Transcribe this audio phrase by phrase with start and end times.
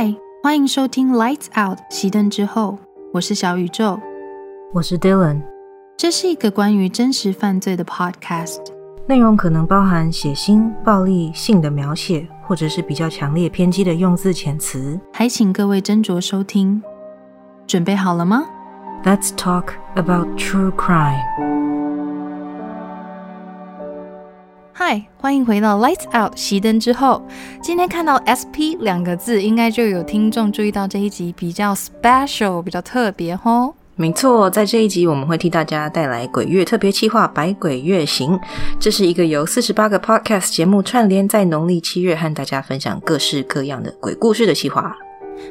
[0.00, 0.14] 嗨，
[0.44, 2.78] 欢迎收听《Lights Out》熄灯之后，
[3.12, 3.98] 我是小宇宙，
[4.72, 5.42] 我是 Dylan。
[5.96, 8.60] 这是一个关于真实犯罪的 podcast，
[9.08, 16.80] 内容可能包含血腥、暴力、性的描写，或者是比较强烈偏激的用字遣词，还请各位斟酌收听。
[17.66, 18.44] 准备好了吗
[19.02, 21.57] ？Let's talk about true crime。
[24.90, 27.22] 嗨，欢迎回到 Lights Out 熄灯之后。
[27.60, 33.74] 今天看到 SP 两个字，应该就有听众注意到这一集比较 special，比较特别吼。
[33.96, 38.30] 没错，在这一集我们会替大家带来鬼月特别企划《百鬼月行》，
[38.80, 44.96] 这是一个由四十八个 podcast 节目串联，在农历七月和大家分享各式各样的鬼故事的企划。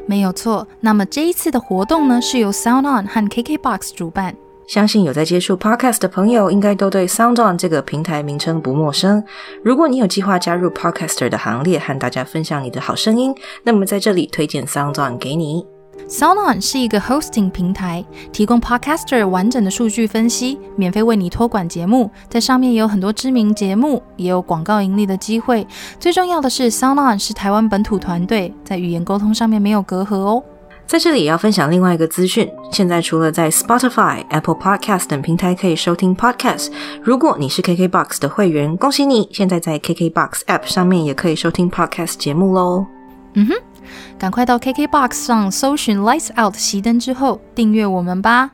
[0.08, 0.68] 没有错。
[0.80, 4.34] 那么这一次的活动呢，是由 Sound On 和 KKBox 主办。
[4.68, 9.24] 相信有在接触 podcast 的朋友，应该都对 Sound On 这个平台名称不陌生。
[9.64, 15.66] 如果你有计划加入 podcaster 的行列，和大家分享你的好声音，那么在这里推荐 Sound On 给你。
[16.10, 22.12] Sound On 是一个 hosting 平台，提供 podcaster 完整的数据分析，免费为你托管节目。
[22.30, 25.66] 在上面也有很多知名节目，也有广告盈利的机会。
[25.98, 30.44] 最重要的是，Sound On 是台湾本土团队，在语言沟通上面没有隔阂哦。
[30.88, 32.50] 在这里也要分享另外一个资讯。
[32.72, 36.72] 现在除了在 Spotify、Apple Podcast 等平台可以收听 Podcast，
[37.04, 39.28] 如果你是 KKBox 的会员，恭喜你！
[39.34, 42.86] 现在在 KKBox App 上面也可以收听 Podcast 节目喽。
[43.34, 43.54] 嗯哼，
[44.18, 48.52] 赶快到 KKBox 上搜寻 Lights Out 熄灯之后订阅我们吧。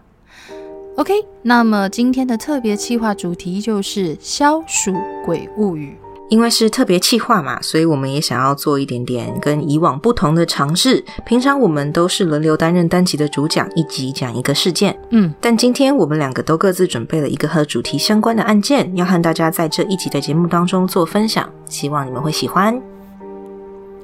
[0.98, 4.92] OK，那么今天的特别企划主题就是消暑
[5.24, 5.96] 鬼物语。
[6.30, 11.04] 因为是特别企划嘛，所以我们也想要做一点点跟以往不同的尝试。
[11.26, 14.98] 平常我们都是轮流担任单集的主讲，一集讲一个事件。
[15.12, 21.48] 嗯，但今天我们两个都各自准备了一个和主题相关的案件，要和大家在这一集的节目当中做分享。
[21.68, 22.82] 希望你们会喜欢。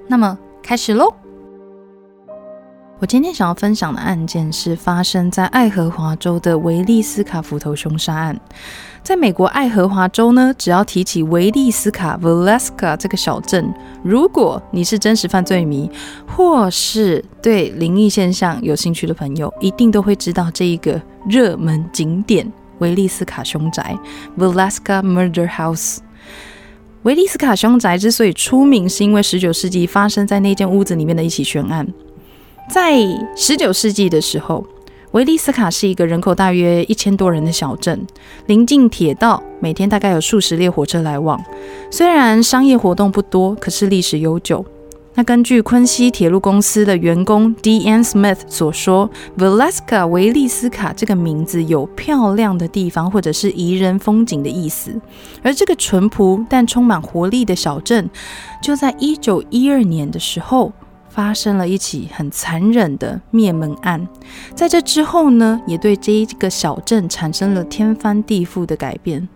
[0.07, 1.28] 那么开始喽。
[3.01, 8.37] 我今天想要分享的案件是发生在爱荷华州的维利斯卡斧头凶杀案。
[9.01, 13.73] 在美国爱荷华州呢，只要提起维利斯卡 （Valeska） 这个小镇，
[14.03, 15.89] 如果你是真实犯罪迷，
[16.27, 23.97] 或是对灵异现象有兴趣的朋友，一定都会知道这一个热门景点——维利斯卡凶宅
[24.37, 25.99] （Valeska Murder House）。
[27.03, 31.87] 维利斯卡凶宅之所以出名，是因为十九世纪发生在那间屋子里面的一起悬案。
[32.69, 32.99] 在
[33.35, 34.63] 十九世纪的时候，
[35.11, 38.05] 维利斯卡是一个人口大约一千多人的小镇，
[38.45, 41.43] 临近铁道，每天大概有数十列火车来往。
[41.89, 44.63] 虽然商业活动不多，可是历史悠久。
[45.15, 48.03] 那根据昆西铁路公司的员工 D.N.
[48.03, 55.01] Smith 所说，Valeska 维利斯卡这个名字有漂亮的地方或者是宜人风景的意思。
[55.41, 58.07] 而这个淳朴但充满活力的小镇，
[58.61, 60.71] 就在一九一二年的时候。
[61.19, 64.07] 发生了一起很残忍的灭门案，
[64.55, 69.27] 在这之后呢，也对这一个小镇产生了天翻地覆的改变。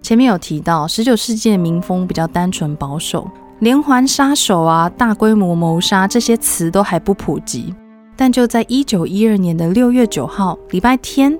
[0.00, 7.74] 前面有提到，十九世纪的民风比较单纯保守，连环杀手啊、大规模谋杀这些词都还不普及。
[8.16, 11.38] 但就在一九一二年的六月九号，礼拜天，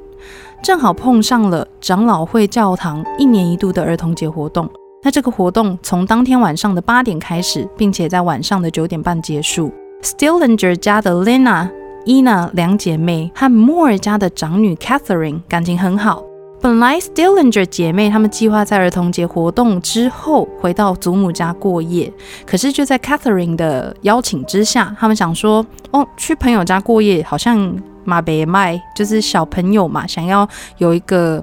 [0.62, 4.68] 正好碰上了长老会教堂一年一度的儿童节活动。
[5.02, 9.72] 那这个活动从当天晚上的八点开始，并且在晚上的九点半结束。
[10.02, 11.70] Stillinger 家的 Lena、
[12.04, 16.22] Ina 两姐妹和 Moore 家的长女 Catherine 感情很好。
[16.60, 22.12] 本来 Stillinger 姐妹她们计划在儿童节活动之后回到祖母家过夜，
[22.46, 27.74] 可是就在 Catherine 的邀请之下，他们想说，哦，去朋友家过夜好像
[28.04, 30.46] 马别卖，就是小朋友嘛，想要
[30.76, 31.42] 有一个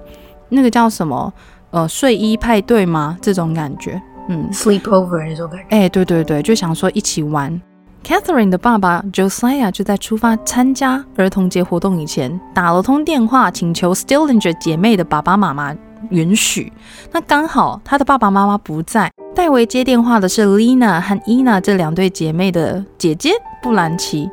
[0.50, 1.34] 那个叫什么？
[1.72, 3.18] 呃，睡衣派对吗？
[3.22, 5.66] 这种感觉，嗯，sleepover 那种感觉。
[5.70, 7.62] 哎，对对对，就想说一起玩。
[8.04, 15.76] Catherine 的爸爸 Josiah 就在出发参加儿童节活动以前，打了通电话，请求 Stillinger 姐妹的爸爸妈妈
[16.10, 16.72] 允许。
[17.12, 23.32] 那刚好他的爸爸妈妈不在，代为接电话的是 Lina 和 Ina 这两对姐妹的姐姐
[23.62, 24.30] 布兰奇。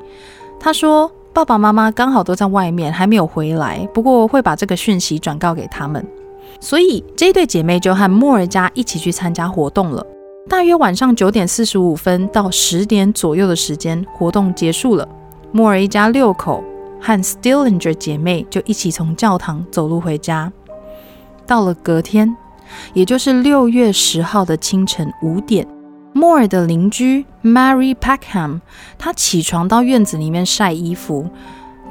[0.60, 6.06] 他说爸爸妈妈刚好都在外面，还没有回来，不过会把这个讯息转告给他们。
[6.60, 10.04] 所以这对姐妹就和莫尔家一起去参加活动了。
[10.48, 15.08] 大约晚上九点四十五分到十点左右的时间，活动结束了。
[15.52, 16.62] 莫尔一家六口
[17.00, 20.52] 和 Stillinger 姐妹就一起从教堂走路回家。
[21.46, 22.36] 到了隔天，
[22.92, 25.66] 也就是六月十号的清晨五点，
[26.12, 28.60] 莫尔的邻居 Mary Packham，
[28.98, 31.28] 她起床到院子里面晒衣服。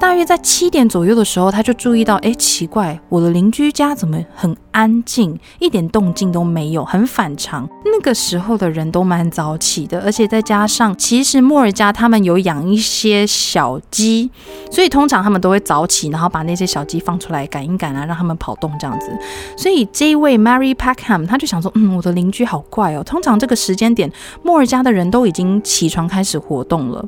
[0.03, 7.65] 大约在七点左右的时候，他就注意到，哎，奇怪，我的邻居家怎么很安静，一点动静都没有，很反常。
[7.85, 14.29] 那个时候的人都蛮早起的，而且再加上，其实莫尔家他们有养一些小鸡，
[14.69, 19.09] 所以通常他们都会早起，然后把那些小鸡放出来赶一赶啊，让他们跑动这样子。
[19.55, 24.11] 所以这一位 Mary Packham 他就想说，嗯，我的邻居好怪哦，通常这个时间点，
[24.41, 27.05] 莫尔家的人都已经起床开始活动了。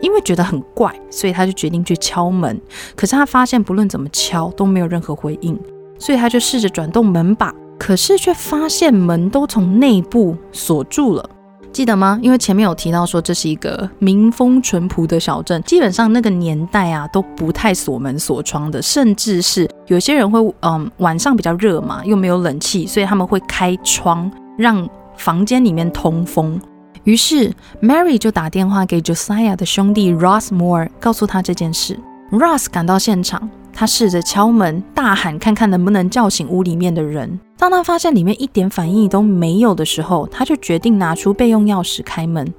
[0.00, 2.60] 因为觉得很怪，所以他就决定去敲门。
[2.96, 5.58] 可是他发现不论怎么敲都没有任何回应，
[5.98, 11.30] 所以他就试着转动门把，可是却发现门都从内部锁住了。
[11.70, 12.18] 记得吗？
[12.22, 26.58] 因为前面有提到说这是一个民风淳朴的小镇，基本上那个年代啊都不太锁门锁窗的，甚至是有些人会嗯晚上比较热嘛，又没有冷气，所以他们会开窗让房间里面通风。
[27.04, 27.52] 于是
[27.82, 31.98] ，Mary 就打电话给 Josiah 的兄弟 Ross Moore，告诉他这件事。
[32.30, 37.40] Ross 赶到现场，他试着敲门，大喊看看能不能叫醒屋里面的人。
[37.56, 42.52] 当他发现里面一点反应都没有的时候，他就决定拿出备用钥匙开门。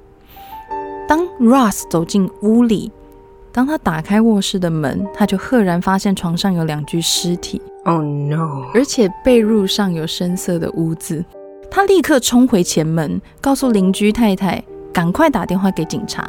[1.06, 2.90] 当 Ross 走进屋里，
[3.52, 7.62] 当他打开卧室的门，他就赫然发现床上有两具尸体。
[7.84, 8.64] Oh no！
[8.74, 11.24] 而且被褥上有深色的污渍。
[11.70, 14.62] 他立刻冲回前门，告诉邻居太太
[14.92, 16.28] 赶快打电话给警察。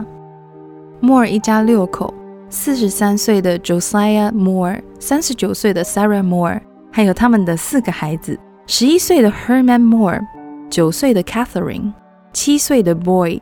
[1.00, 2.14] 莫尔一家六口：
[2.48, 6.62] 四十三岁的 Josiah Moore，三十九岁的 Sarah Moore，
[6.92, 10.22] 还有他们的四个孩子：十一岁的 Herman Moore，
[10.70, 11.92] 九岁的 Catherine，
[12.32, 13.42] 七岁的 Boyd，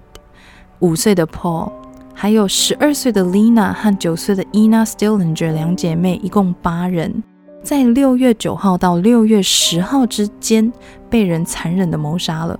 [0.79, 1.69] 五岁的 Paul，
[2.13, 7.21] 还有十二岁的 Lina 和九岁的 Ina Stillinger 两姐妹，一共八人。
[7.61, 10.71] 在六月九号到六月十号之间，
[11.09, 12.59] 被人残忍的谋杀了。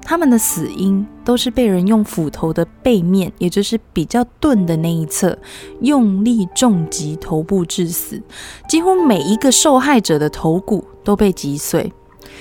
[0.00, 5.36] 他们的死因都是被人用斧头的背面，也就是比较钝的那一侧，
[5.80, 8.22] 用力重击头部致死。
[8.68, 11.92] 几乎每一个受害者的头骨都被击碎。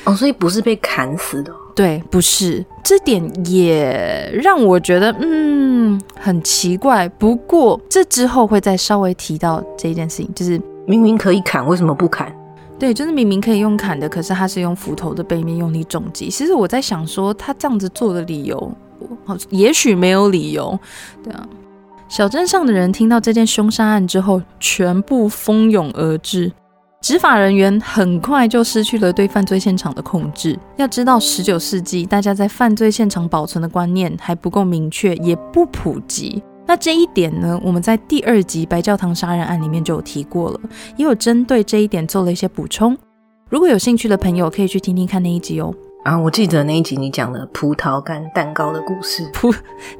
[0.03, 1.51] 哦，所以不是被砍死的。
[1.75, 2.63] 对，不是。
[2.83, 7.09] 这点也让我觉得，嗯，很奇怪。
[7.09, 10.61] 不过这之后会再稍微提到这件事情，就是。
[10.87, 12.33] 明明可以砍，为什么不砍？
[12.77, 16.29] 对，就是明明可以用砍的，可是他是用斧头的背面用力重击。
[16.29, 18.71] 其实我在想说，他这样子做的理由，
[19.23, 20.77] 好，也许没有理由。
[21.23, 21.47] 对啊，
[22.09, 26.51] 小镇上的人听到这件凶杀案之后，全部蜂拥而至。
[27.01, 30.57] 执法人员很快就失去了对犯罪现场的控制。
[30.75, 36.41] 要知道，十九世纪大家在犯罪现场保存的观念还不够明确，也不普及。
[36.67, 40.59] 那这一点呢，我们在第二集白教堂杀人案里面就有提过了，
[40.97, 42.97] 也有针对这一点做了一些补充。
[43.49, 45.73] 如果有兴趣的朋友，可以去听听看那一集哦。
[46.05, 49.51] 啊，我记得那一集你讲了葡萄干蛋糕的故事， 葡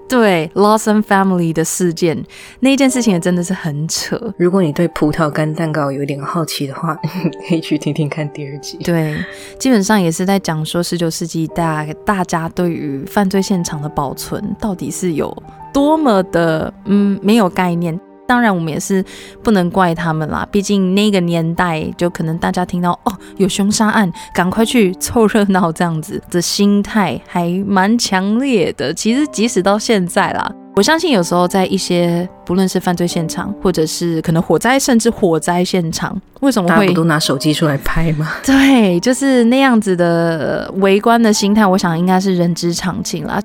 [0.07, 2.24] 对 Lawson Family 的事件，
[2.60, 4.16] 那一件事情也真的是很扯。
[4.38, 6.94] 如果你对葡萄干蛋糕有点好奇的话，
[7.50, 8.78] 可以去听听看第二集。
[8.84, 9.18] 对，
[9.57, 15.36] 基本上也是在讲说十九世纪大大家对于犯罪现场的保存到底是有
[15.74, 18.00] 多么的嗯没有概念。
[18.27, 19.04] 当然，我们也是
[19.44, 20.48] 不能怪他们啦。
[20.51, 28.94] 毕竟那个年代，就可能大家听到哦有凶杀案，赶快去凑热闹这样子的心态还蛮强烈的。
[28.94, 38.33] 其实即使到现在啦，我相信有时候在一些不论是犯罪现场，或者是可能火灾，甚至火灾现场，为什么会都拿手机出来拍吗？
[38.44, 43.39] 对，就是那样子的围观的心态，我想应该是人之常情啦。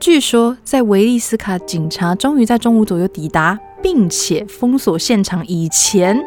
[0.00, 6.18] 据说，在维利斯卡警察终于在中午左右抵达，并且封锁现场以前，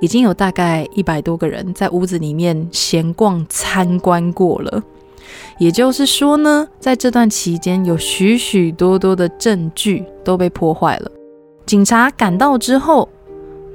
[0.00, 4.82] 已经有大概一百多个人在屋子里面闲逛参观过了。
[5.58, 11.10] 也就是说呢，在这段期间，有许许多多的证据都被破坏了。
[11.66, 13.08] 警察赶到之后，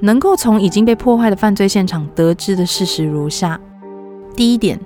[0.00, 3.60] 能够从已经被破坏的犯罪现场得知的事实如下：
[4.36, 4.78] 第一点，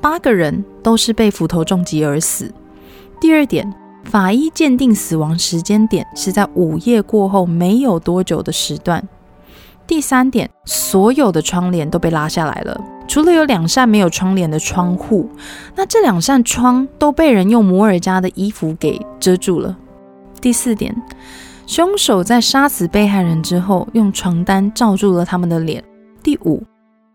[0.00, 2.46] 八个人都是被斧头重击而死；
[3.20, 3.72] 第二点。
[4.04, 9.06] 法医鉴定死亡时间点是在午夜过后没有多久的时段。
[9.86, 15.28] 第三点，所有的窗帘都被拉下来了，除了有两扇没有窗帘的窗户，
[15.74, 19.76] 那这两扇窗都被人用摩尔家的衣服给遮住了。
[20.40, 20.94] 第四点，
[21.66, 25.84] 凶手在杀死被害人之后，用床单罩住了他们的脸。
[26.22, 26.62] 第五，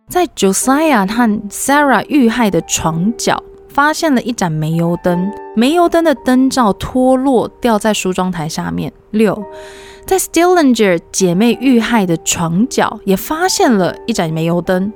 [0.07, 3.41] 在 Josiah 和 Sarah 遇害的床角。
[3.79, 8.91] 发现了一盏煤油灯，煤油灯的灯罩脱落掉在梳妆台下面。
[9.11, 9.41] 六，
[10.05, 14.91] 在 Stillinger 姐妹遇害的床角也发现了一盏煤油灯，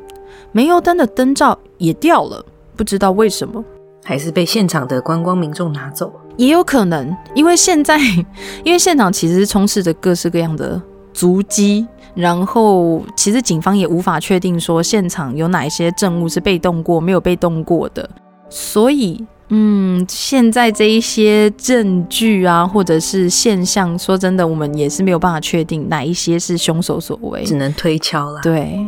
[0.52, 3.64] 煤油灯的灯罩也掉了，不知道为什么，
[4.04, 7.98] 还是被现场的观光民众拿走了，也有可能，因为现在
[8.66, 10.82] 因为现场其实是充斥着各式各样的
[11.14, 11.88] 足迹。
[12.16, 18.08] 然后其实警方也无法确定说现场有哪一些证物是被动过，没有被动过的。
[18.56, 19.20] 所以，
[19.50, 28.40] 嗯，现在这一些证据啊，或者是现象，说真的，我们也是没有办法确定哪一些是凶手所为，只能推敲了。
[28.44, 28.88] 对，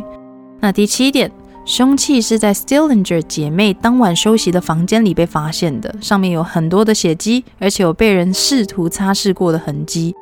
[0.60, 1.28] 那第七点，
[1.64, 10.14] 凶器是在 Stillinger 姐妹当晚休息的房间里被发现的，上面有很多的血迹，而且有被人试图擦拭过的痕迹。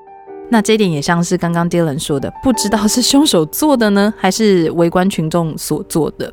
[0.49, 6.33] 那这点也像是刚刚 Dylan 说的，不知道是凶手做的呢，还是围观群众所做的。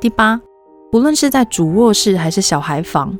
[0.00, 0.40] 第八。
[0.90, 3.16] 不论是在主卧室还是小孩房，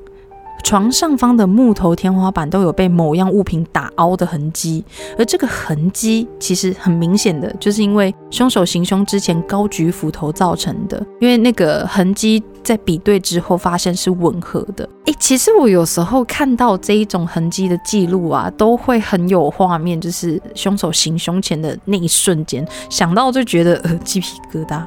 [0.65, 4.83] 床上方的木头天花板都有被某样物品打凹的痕迹，
[5.19, 11.05] 而这个痕迹其实很明显的就是因为凶手行凶之前高举斧头造成的。
[11.21, 14.89] 因为那个痕迹在比对之后发现是吻合的。
[15.05, 24.83] 诶，其实我有时候看到这一种痕迹的记录啊，都会很有画面，就是凶手行凶前的那一瞬间，想到就觉得呃鸡皮疙瘩。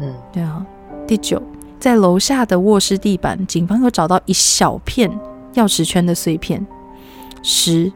[0.00, 0.64] 嗯，对啊。
[1.06, 1.42] 第九。
[1.80, 5.10] 在楼下的卧室地板，警方又找到一小片
[5.54, 6.64] 钥匙圈的碎片。
[7.42, 7.90] 十，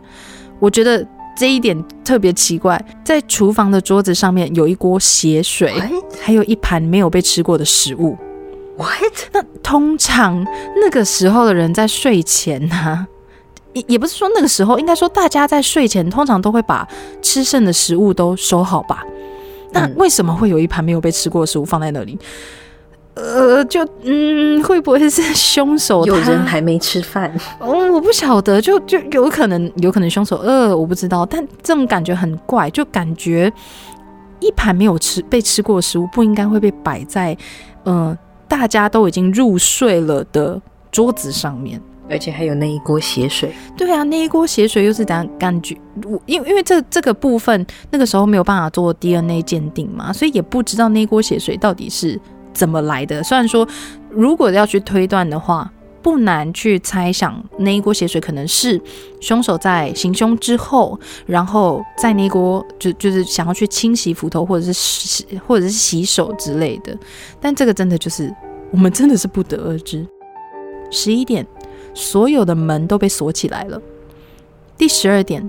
[0.59, 2.83] 我觉得这一点特别奇怪。
[3.05, 5.75] 在厨房的桌子上面有一锅血水，
[6.23, 8.17] 还有一盘没有被吃过的食物。
[8.79, 9.13] What？
[9.33, 10.43] 那通常
[10.81, 13.07] 那个时候的人在睡前呢，
[13.75, 16.89] 也也不是说那个时候，应该说大家在睡前通常都会把
[17.21, 19.05] 吃剩的食物都收好吧？
[19.73, 22.19] 那为什么会有一盘没有被吃过的食物放在那里？
[23.15, 26.05] 呃，就嗯，会不会是凶手？
[26.05, 27.33] 有人还没吃饭？
[27.61, 31.25] 哦，我不晓得，就就有可能，有可能凶手饿，我不知道。
[31.25, 33.53] 但这种感觉很怪，就感觉
[34.41, 37.37] 一盘没有吃被吃过的食物不应该会被摆在
[37.85, 38.17] 嗯
[38.49, 41.81] 大家都已经入睡了的桌子上面，
[42.11, 43.53] 而且还有那一锅血水。
[43.77, 45.77] 对啊，那一锅血水又是怎样感觉？
[46.05, 52.21] 我因为因为这这个部分那个时候没有办法做 DNA 鉴定嘛，所以也不知道那一锅血水到底是。
[52.55, 53.23] 怎么来的？
[53.23, 53.67] 虽然说，
[54.09, 55.71] 如果要去推断的话，
[56.01, 58.81] 不难去猜想那一锅血水可能是
[59.21, 66.97] 凶手在行凶之后，然后在那锅就就是想要去清洗斧头或者是洗或者是洗手之类的。
[67.41, 68.31] 但这个真的就是
[68.71, 70.07] 我们真的是不得而知。
[70.91, 71.47] 十一点，
[71.95, 73.81] 所有的门都被锁起来了。
[74.77, 75.49] 第十二点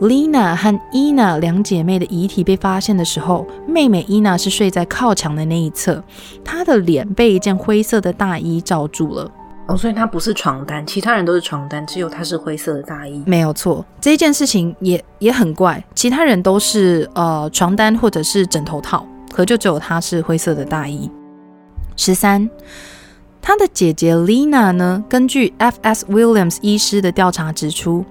[0.00, 6.02] ，Lina 和 Ina 两姐妹的遗体被发现的时候，妹妹 Ina 是睡在靠墙的那一侧，
[6.44, 9.30] 她的脸被一件灰色的大衣罩住了。
[9.68, 13.22] 哦，所以她不是床单，其他人都是床单，只有她是灰色的大衣。
[13.24, 21.08] 没有错，这件事情也也很怪，其他人都是呃床单或者是枕头套，可就只有她是灰色的大衣。
[21.96, 22.50] 十三，
[23.40, 25.02] 她的姐姐 Lina 呢？
[25.08, 26.04] 根据 F.S.
[26.06, 28.04] Williams 医师的调查指出。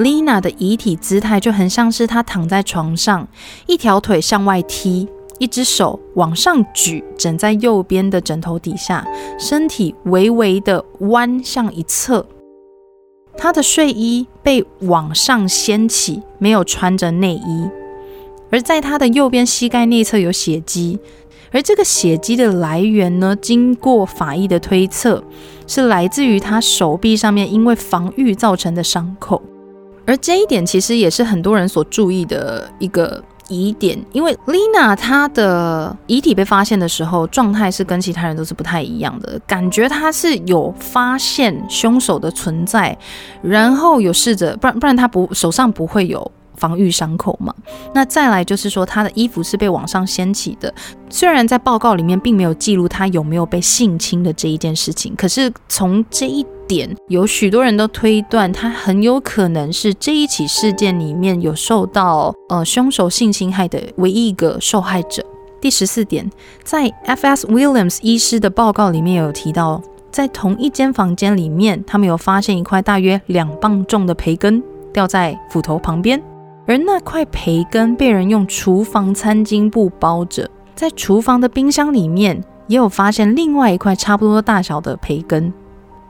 [0.00, 3.28] Lina 的遗体姿态就很像是她躺在床上，
[3.66, 5.06] 一条腿向外踢，
[5.38, 9.06] 一只手往上举，枕在右边的枕头底下，
[9.38, 12.24] 身体微微的弯向一侧。
[13.36, 17.68] 她的睡衣被往上掀起，没有穿着内衣。
[18.50, 20.98] 而在她的右边膝盖内侧有血迹，
[21.52, 23.36] 而这个血迹的来源呢？
[23.36, 25.22] 经过法医的推测，
[25.66, 29.42] 是来自于她手臂上面因为防御造成的伤口。
[30.10, 42.98] 而这一点其实也是很多人所注意的一个疑点，因为 Lina 她的遗体被发现的时候，状态是跟其他人都是不太一样的，感觉她是有发现凶手的存在，
[43.40, 46.28] 然后有试着，不然不然她不手上不会有。
[46.60, 47.52] 防御伤口嘛，
[47.94, 50.72] 那再来就是说，他的衣服是被往上掀起的。
[51.08, 65.24] 虽然在报告里面并没有记录他有没有被性侵的这一件事情，可是从这一点，有许多人都推断他很有可能是这一起事件里面有受到呃凶手性侵害的唯一一个受害者。
[65.60, 66.30] 第十四点，
[66.62, 67.46] 在 F.S.
[67.46, 74.62] Williams 医师的报告里面有提到，在同一间房间里面，他们有发现一块大约两磅重的培根
[74.92, 76.22] 掉在斧头旁边。
[76.70, 85.52] 而那块培根被人用厨房餐巾布包着，在厨房的冰箱里面也有发现另外一块差不多大小的培根，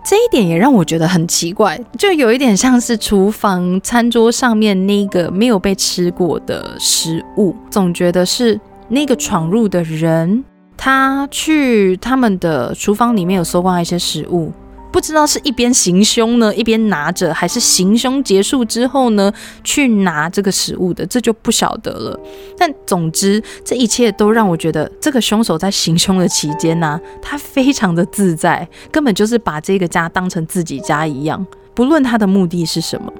[0.05, 10.45] 这一点也让我觉得很奇怪，就有一点像是厨房餐桌上面那个没有被吃过的食物，总觉得是那个闯入的人，
[10.77, 14.53] 他去他们的厨房里面有搜刮一些食物。
[14.93, 19.33] 不知道是一边行凶呢，一边拿着，还是行凶结束之后呢，
[19.63, 22.19] 去拿这个食物的，这就不晓得了。
[22.59, 33.13] 但总之，这一切都让我觉得，这个凶手在行凶的期间呢，他非常的自在，根本就是把这个家当成自己家一样，不论他的目的是什么。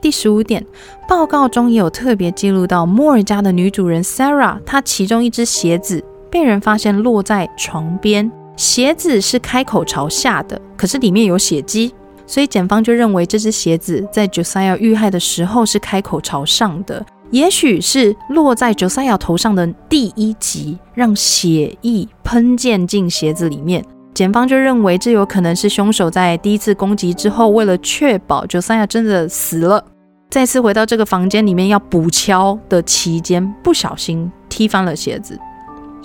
[0.00, 0.64] 第十五点，
[1.08, 11.94] 报告中也有特别记录到莫尔家的女主人 Sarah，她其中一只鞋子被人发现落在床边，鞋子是开口朝下的，可是里面有血迹，
[12.26, 23.84] 所以检方就认为这只鞋子在 Josiah 遇害的时候是开口朝上的，也许是落在 Josiah 头上的第一击让血液喷溅进鞋子里面。
[24.14, 29.84] 检方就认为，这有可能是凶手在第一次攻击之后，为了确保 Josiah 真的死了，
[30.30, 35.38] 再次回到这个房间里面要补敲的期间，不小心踢翻了鞋子。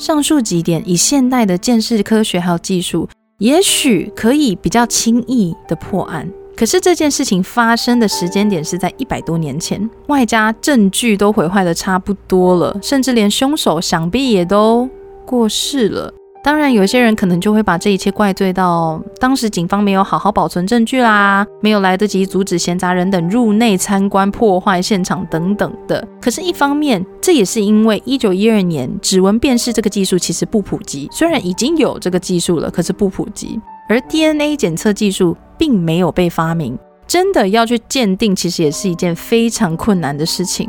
[0.02, 6.28] 上述几点以现代的建识科学还有技术，也许可以比较轻易的破案。
[6.56, 14.90] 可是这件事情发生的时间点是在一百多年前，外加证据都毁坏的差不多了，甚至连凶手想必也都
[15.24, 16.12] 过世了。
[16.44, 26.04] 当然，有些人可能就会把这一切怪罪到当时警方没有好好保存证据啦，没有来得及阻止闲杂人等入内参观、破坏现场等等的。
[26.20, 33.62] 可是，一方面，这也是因为一九一二年指纹辨识这个技术其实不普及，虽然已经有这个技术了，可是不普及。
[33.88, 40.68] 而 DNA 检测技术并没有被发明，真的要去鉴定，其实也是一件非常困难的事情。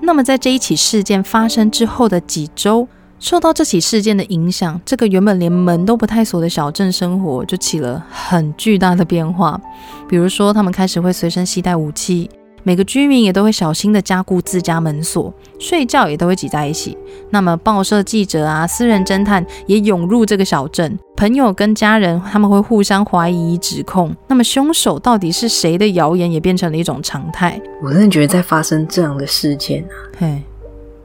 [0.00, 2.86] 那么，在这一起事件发生之后的几周。
[3.20, 9.60] 受到这起事件的影响，这个原本连门都不太锁的小镇生活就起了很巨大的变化。
[10.08, 12.30] 比如说，他们开始会随身携带武器，
[12.62, 16.96] 每个居民也都会小心的加固自家门锁，睡觉也都会挤在一起。
[17.30, 24.14] 那么，报社记者啊，私人侦探也涌入这个小镇，朋友跟家人他们会互相怀疑、指控。
[24.28, 27.60] 那么，凶手到底是谁的谣言也变成了一种常态。
[27.82, 30.42] 我真的觉得在发生这样的事件啊，嘿。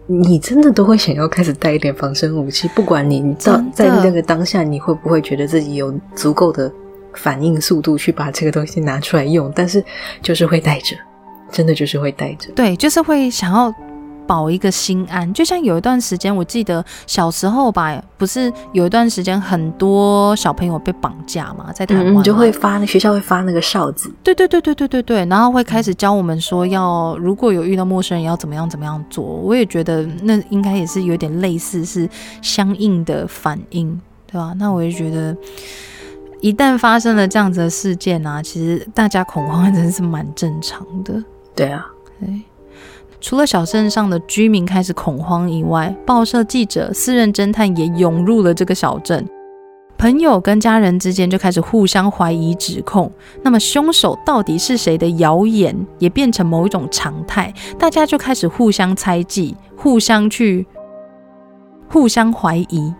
[0.07, 6.71] 你真的都会想要开始带一点防身武器，不管你你在在那个当下，你会不会觉得自己有足够的
[7.13, 9.51] 反应速度去把这个东西拿出来用？
[9.55, 9.83] 但是
[10.21, 10.95] 就是会带着，
[11.51, 13.73] 真的就是会带着，对，就是会想要。
[14.25, 29.23] 保一个心安，就像有一段时间，我记得小时候吧，不是有一段时间很多小朋友被绑架嘛，在台湾就会发那，学校会发那个哨子，对对对对对对对，然后会开始教我们说要如果有遇到陌生人要怎么样怎么样做。
[29.23, 32.09] 我也觉得那应该也是有点类似，是
[32.41, 34.53] 相应的反应，对吧？
[34.57, 35.35] 那我也觉得，
[36.39, 41.23] 一旦发生了这样子的事件啊，其实大家恐慌真的是蛮正常的。
[41.55, 41.85] 对啊，
[42.19, 42.41] 对。
[43.23, 49.25] 除了小镇上的居民开始恐慌以外，报社记者、私人侦探也涌入了这个小镇。
[49.97, 53.09] 朋友跟家人之间就开始互相怀疑、指控。
[53.41, 60.67] 那么凶手到底是谁的谣言也变成某一种常态，大家就开始互相猜忌、互相去、
[61.87, 62.93] 互相怀疑。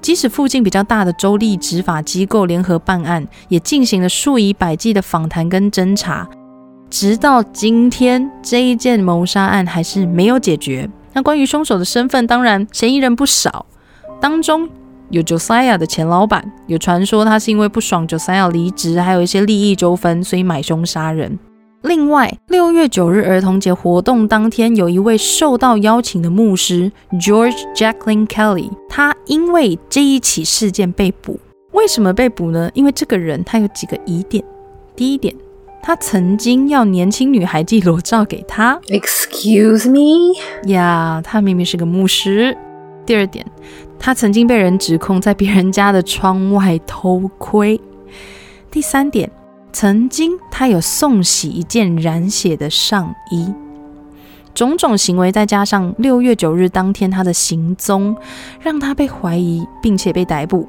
[0.00, 6.26] 即使附近比较大的州立执法机构联合办案，也进行了数以百计的访谈跟侦查。
[6.90, 10.88] 直到今天，这一件谋杀案还是没有解决。
[11.12, 13.66] 那关于凶手的身份，当然嫌疑人不少，
[14.20, 14.68] 当中
[15.10, 21.38] 有 Josiah 的前老板，有传说他是因为不爽 Josiah 离职，还有一些利益纠纷，所以买凶杀人。
[21.82, 31.38] 另外，六月九日儿童节活动当天，有一位受到邀请的牧师 George Jacqueline Kelly，他因为这一起事件被捕。
[31.72, 32.70] 为什么被捕呢？
[32.74, 34.42] 因为这个人他有几个疑点。
[34.96, 35.34] 第一点。
[35.88, 38.78] 他曾经要年轻女孩寄裸照给他。
[38.88, 40.38] Excuse me？
[40.70, 42.54] 呀，他明明是个牧师。
[43.06, 43.46] 第二点，
[43.98, 47.80] 他曾经被人指控在别人家的窗外偷窥。
[48.70, 49.30] 第三点，
[49.72, 53.50] 曾经他有送洗一件染血的上衣。
[54.54, 58.14] 种种行为再加上六月九日当天他的行踪，
[58.60, 60.68] 让他被怀疑并且被逮捕。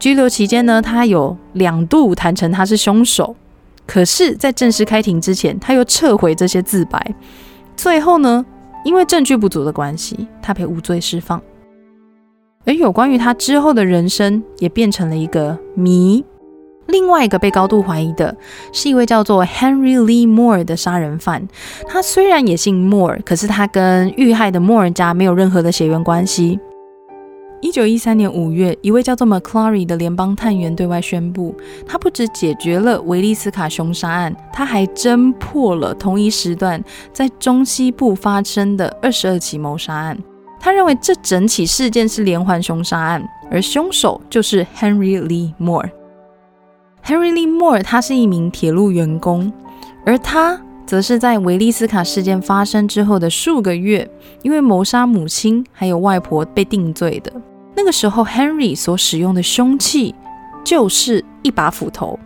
[0.00, 3.36] 拘留期间呢，他有两度坦诚他是凶手。
[3.86, 7.14] 可是，在正式开庭之前，他又撤回这些自白。
[7.76, 8.44] 最后呢，
[8.84, 11.42] 因为证据不足的关系，他被无罪释放。
[12.64, 16.24] 而有关于他之后的人生，也变成了一个谜。
[16.86, 18.36] 另外一个被高度怀疑的
[18.72, 21.46] 是一位叫做 Henry Lee Moore 的杀人犯。
[21.88, 26.58] 他虽然也姓 Moore，可是他跟遇害的莫尔家没有任何的血缘关系。
[27.62, 31.54] 一九一三年五月，一位叫做 McClary 的联邦探员对外宣布，
[31.86, 40.18] 他不止解决了维利斯卡凶杀案，他还侦破了同一时段在中西部发生的二十二起谋杀案。
[40.58, 45.88] 他认为这整起事件是连环凶杀案，而凶手就是 Henry Lee Moore。
[47.04, 49.52] Henry Lee Moore 他是一名铁路员工，
[50.04, 54.10] 而他则是在维利斯卡事件发生之后的数个月，
[54.42, 57.32] 因为谋杀母亲还有外婆被定罪的。
[57.74, 60.14] 那个时候，Henry 所使用的凶器
[60.64, 62.18] 就是一把斧头。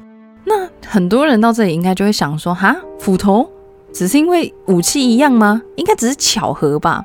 [0.44, 3.48] 那很多人到这里应该就会想说：哈，斧头
[3.92, 5.62] 只是因为武器一样吗？
[5.76, 7.04] 应该只是巧合吧。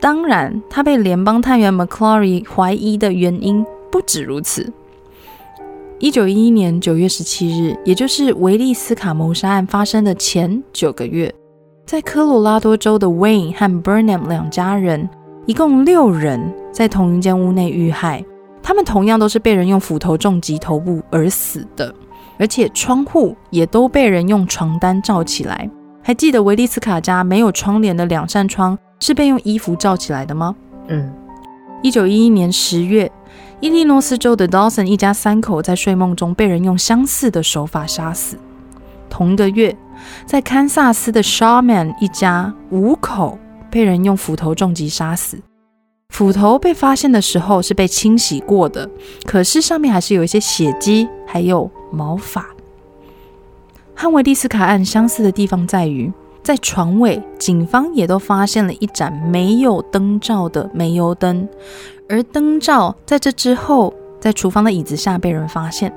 [0.00, 4.72] 当然，他被联邦探员 McClory 怀疑的原因不止如此。
[5.98, 11.32] 一九一一年九月十七日，也就是维利斯卡谋杀案发生的前九个月，
[11.86, 15.08] 在科罗拉多州的 Wayne 和 Burnham 两家人，
[15.46, 18.22] 一共六人在同一间屋内遇害。
[18.60, 21.94] 他们同样都是被人用斧头重击头部而死的，
[22.38, 25.70] 而且窗户也都被人用床单罩起来。
[26.02, 30.54] 还记得维利斯卡家没有窗帘的两扇窗是被用衣服罩起来的吗？
[30.88, 31.12] 嗯。
[31.82, 33.10] 一九一一年十月。
[33.60, 38.36] 伊利诺斯州的 Dawson 一家三口在睡梦中被人用相似的手法杀死。
[39.08, 39.74] 同个月，
[40.26, 43.38] 在堪萨斯的 Shawman 一家五口
[43.70, 45.38] 被人用斧头重击杀死。
[46.14, 48.88] 斧头被发现的时候是被清洗过的，
[49.26, 52.46] 可是上面还是有一些血迹，还有毛发。
[53.96, 61.48] 和维利斯卡案相似的地方在于，在床尾，警方也都发现了一盏没有灯罩的煤油灯。
[62.08, 65.92] 而灯罩在这之后，在厨房的椅子下被人发现。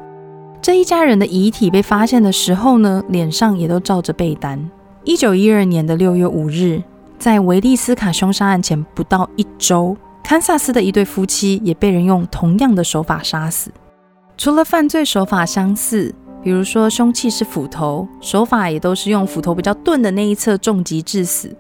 [0.64, 4.68] 这一家人的遗体被发现的时候呢，脸上也都罩着被单。
[5.04, 6.82] 一九一二年的六月五日，
[7.20, 9.96] 在维利斯卡凶杀案前不到一周，
[10.28, 13.72] 堪萨斯的一对夫妻也被人用同样的手法杀死。
[14.36, 16.14] 除了犯罪手法相似，
[16.44, 21.56] 比如说凶器是斧头，手法也都是用斧头比较钝的那一侧重击致死。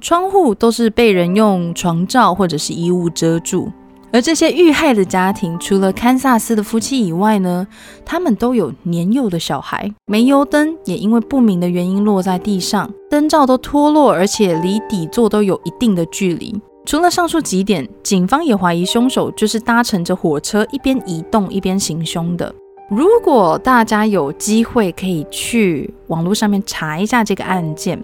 [0.00, 3.70] 窗户都是被人用床罩或者是衣物遮住。
[4.12, 7.64] 而这些遇害的家庭，除了堪萨斯的夫妻以外呢，
[8.04, 9.88] 他们都有年幼的小孩。
[10.06, 16.60] 煤油灯也因为不明的原因落在地上，灯罩都脱落，而且离底座都有一定的距离。
[16.84, 22.52] 除了上述几点，警方也怀疑凶手就是搭乘着火车一边移动一边行凶的。
[22.88, 27.96] 如果大家有机会可以去网络上面查一下这个案件，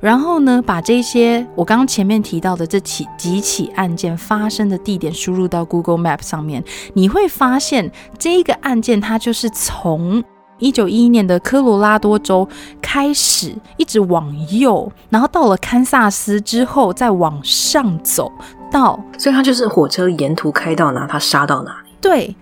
[0.00, 6.64] 然后呢，把这些我刚刚前面提到的这起几起案件发生的地点输入到 Google Map 上面，
[6.94, 10.24] 你会发现这个案件它就是从
[10.62, 12.48] 一九一一年的科罗拉多州
[12.80, 18.30] 开始，一直往右，然后到了堪萨斯之后再往上走
[18.70, 21.90] 到，所以它就是火车沿途开到哪，它杀到哪里。
[22.00, 22.34] 对，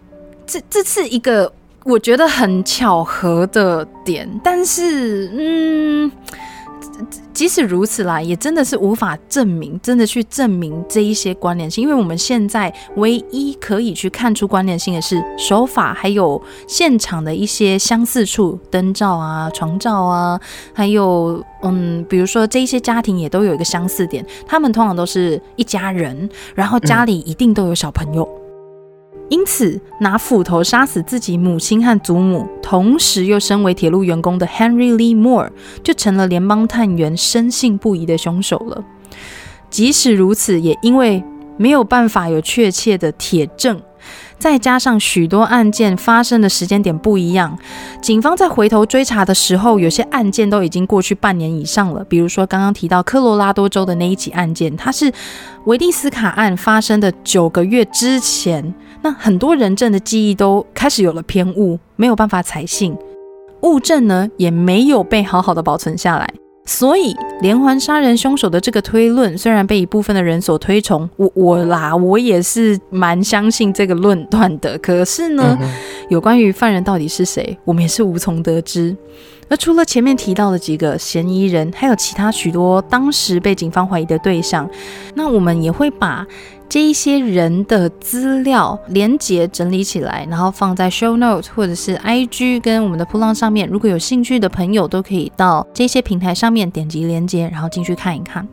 [0.46, 1.50] 这这是一个。
[1.82, 6.12] 我觉得很巧合的点，但是，嗯，
[7.32, 20.40] 即使如此啦，也真的是无法证明，真的去证明这一些关联性，因为我们现在唯一可以去看出关联性的是手法，还有现场的一些相似处，灯罩啊、床罩啊，
[20.72, 28.39] 还有，嗯，比如说这一些家庭也都有一个相似点，他们通常都是一家人，然后家里一定都有小朋友。
[29.30, 35.50] 因此，拿斧头杀死自己母亲和祖母，同时又身为铁路员工的 Henry Lee Moore
[35.82, 38.84] 就成了联邦探员深信不疑的凶手了。
[39.70, 41.24] 即使如此，也因为
[41.56, 43.80] 没有办法有确切的铁证。
[44.38, 47.58] 再加上许多案件发生的时间点不一样，
[48.00, 52.02] 警方在回头追查的时候，有些案件都已经过去半年以上了。
[52.04, 55.12] 比如说刚刚提到科罗拉多州的那一起案件，它是
[55.66, 62.96] 维利斯卡案发生的九个月之前，那很多人证的记忆都开始有了偏误，没有办法采信，
[63.62, 66.28] 物证呢也没有被好好的保存下来。
[66.66, 74.78] 所以，连环杀人凶手的这个推论虽然被一部分的人所推崇，我我啦，我也是蛮相信这个论断的。
[74.78, 75.58] 可是呢，
[76.10, 78.94] 有关于犯人到底是谁，我们也是无从得知。
[79.48, 84.68] 而除了前面提到的几个嫌疑人，还有其他许多当时被警方怀疑的对象，
[85.14, 86.24] 那我们也会把。
[86.70, 93.68] 这一些人的资料连接整理起来，然后放在 show note 或者是 IG 跟我们的铺浪上面。
[93.68, 98.46] 如果有兴趣的朋友，都可以到这些平台上面点击连接，然后进去看一看。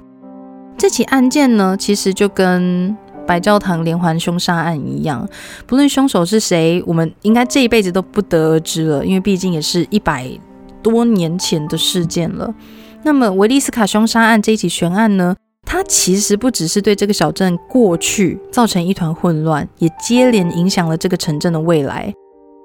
[0.79, 5.29] 这起案件呢，其实就跟白教堂连环凶杀案一样，
[5.67, 10.27] 不论凶手是谁，我们应该这一辈子都不得而知了，因为毕竟也是一百
[10.81, 12.51] 多年前的事件了。
[13.03, 15.35] 那么维利斯卡凶杀案这一起悬案呢？
[15.69, 22.11] 它其实不只是对这个小镇过去造成一团混乱，也接连影响了这个城镇的未来。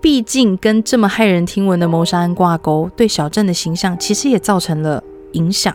[0.00, 5.74] 毕竟跟这么骇人听闻的谋杀案挂钩，对小镇的形象其实也造成了影响。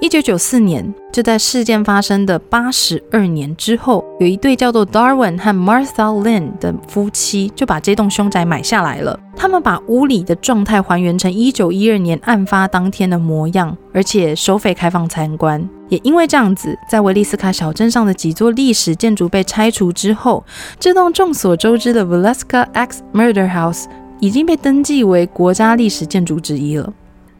[0.00, 9.18] 一九九四年，就在事件发生的八十二年之后，有一对叫做 Darwin 和 Martha Lynn 的夫妻就把这栋凶宅买下来了。
[9.36, 15.68] 他们把屋里的状态还原成一九一二年案发当天的模样，而且收费开放参观。
[15.88, 20.44] 也因为这样子，在维利斯卡小镇上的几座历史建筑被拆除之后，
[20.78, 23.86] 这栋众所周知的 Velasca X Murder House
[24.20, 26.92] 已经被登记为国家历史建筑之一了。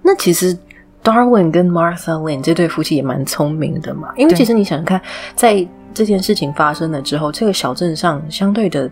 [0.03, 0.57] 那其实。
[1.01, 5.01] Darwin 跟 Martha Lynn 这对夫妻也蛮聪明的嘛，因为其实你想想看，
[5.35, 8.91] 在这件事情发生了之后，这个小镇上相对的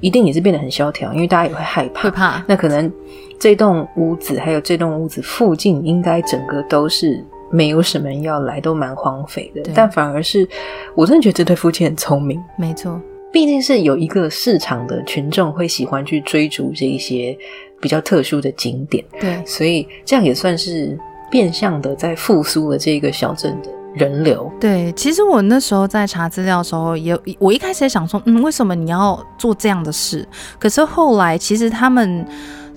[0.00, 2.02] 一定也是变得很萧条，因为大家也会害怕。
[2.02, 2.42] 会怕。
[2.48, 2.90] 那可能
[3.38, 9.62] 这栋屋子还有这栋屋子附近，应该整个都是没有什么人要来，都蛮荒废的。
[9.72, 10.48] 但反而是，
[10.96, 12.42] 我真的觉得这对夫妻很聪明。
[12.56, 17.38] 没错，毕竟是有一个市场的群众会喜欢去追逐这一些
[17.80, 19.04] 比较特殊的景点。
[19.20, 20.98] 对，所以这样也算是。
[21.30, 24.52] 变相的在复苏了这个小镇的人流。
[24.60, 30.28] 对，其实我那时候在查资料的时候，也我一开始也想说，嗯，为什么你要做这样的事？
[30.58, 32.22] 可是后来，其实他们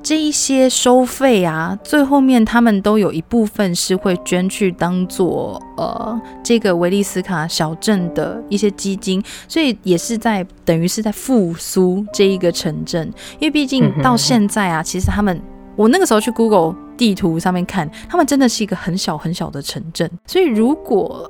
[0.05, 13.11] 这一些收费啊，最后面他们都有一部分是会捐去当做呃这个维利斯卡小镇的一些基金，所以也是在等于是在复苏这一个城镇。
[13.39, 15.41] 因为毕竟到现在啊，其实他们。
[15.75, 21.29] 我那个时候去 Google 地图上面看，他们真的是一个很小很小的城镇，所以如果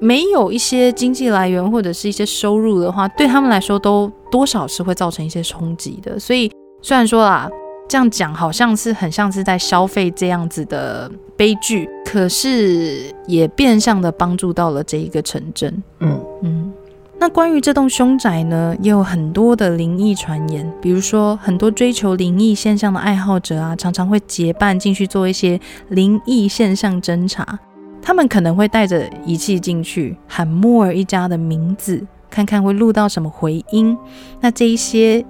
[0.00, 6.18] 没有一些经济来源或者是一些收入的话，对他们来说都多少是会造成一些冲击的。
[6.18, 6.50] 所以
[6.82, 7.48] 虽然说啦，
[7.88, 15.82] 这样讲好像是很像是在消费这样子的悲剧，可是也变相的帮助到了这一个城镇。
[16.00, 16.72] 嗯嗯。
[17.16, 27.58] 那关于这栋凶宅呢，也有很多的灵异传言，比如说很多追求灵异现象的爱好者啊，常常会结伴进去做一些灵异现象侦查。
[28.02, 33.96] 他们可能会带着仪器进去，喊莫尔一家的名字，看看会录到什么回音。
[34.40, 35.24] 那这一些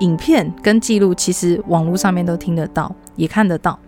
[0.00, 3.78] 影片跟记录，其实网络上面都听得到，也看得到。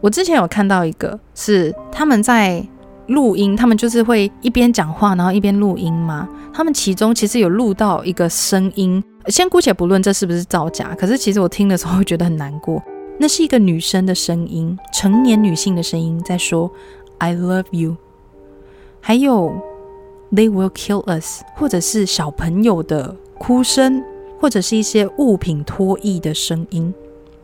[0.00, 2.66] 我之前有看到一个，是他们在。
[3.08, 6.28] 录音，他们就是会一边讲话，然后一边录音嘛？
[6.52, 12.82] 他们其中其实有录到一个声音，先姑且不论这是不是造假，可是其实我听的时候会觉得很难过。
[13.18, 16.70] 那是一个女生的声音，成年女性的声音在说
[17.16, 17.96] “I love you”，
[19.00, 19.54] 还有
[20.30, 24.04] “They will kill us”，或者是小朋友的哭声，
[24.40, 26.92] 或者是一些物品脱异的声音。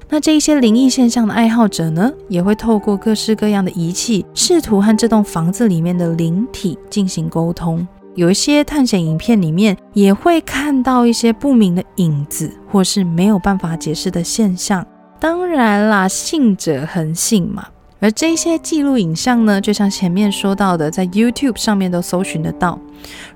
[0.08, 7.86] 那这一些灵异现象的爱好者呢，也会透过各式各样的仪器，试图和这栋房子里面的灵体进行沟通。
[8.14, 14.86] 有一些探险影片里面，也会看到一些不明的影子，或是没有办法解释的现象。
[15.18, 17.66] 当然啦，信者恒信嘛。
[18.04, 22.78] 而这些记录影像呢，就像前面说到的，在 YouTube 上面都搜寻得到。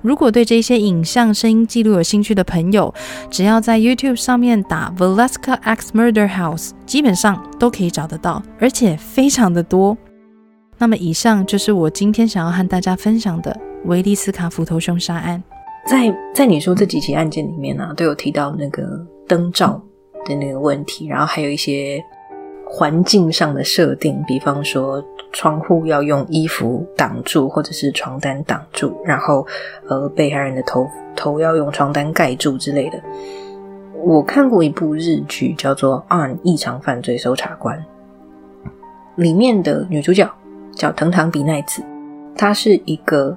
[0.03, 2.93] 如果对这些影像、声音记录有兴趣的朋友，
[3.31, 9.97] 只要在 YouTube 上面打 velaska x Murder House，基本上都可以找得到，而且非常的多。
[10.77, 15.41] 那么，以上就是我今天想要和大家分享的维利斯卡斧头凶杀案。
[15.87, 18.83] 在在你说这几起案件里面呢，都有提到那个
[19.27, 19.81] 灯罩
[20.25, 21.99] 的那个问题，然后还有一些。
[22.71, 25.03] 环境上的设定，比方说
[25.33, 29.45] 窗户要用衣服挡住，或者是床单挡住，然后
[29.87, 33.01] 呃被害人的头头要用床单盖住之类的。
[34.03, 37.77] 我看过一部日剧，叫做《On 异常犯罪搜查官》，
[39.15, 40.31] 里面的女主角
[40.75, 41.83] 叫藤堂比奈子，
[42.35, 43.35] 她是一个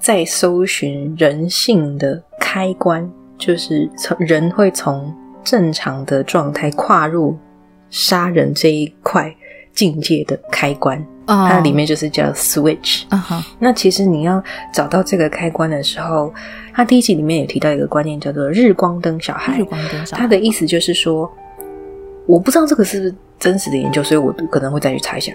[0.00, 7.38] 在搜寻人性的开关，就是从人会从正常的状态跨入。
[7.90, 9.34] 杀人这一块
[9.72, 13.02] 境界的开关，它里面就是叫 switch。
[13.58, 16.32] 那其实你要找到这个开关的时候，
[16.74, 19.58] 它第一集里面有提到一个观念，叫做“日光灯小孩”。
[19.60, 21.30] 日光灯小孩，他的意思就是说，
[22.26, 25.32] 我不知道这个是不是真实的研究，所以我可能会再去查一下。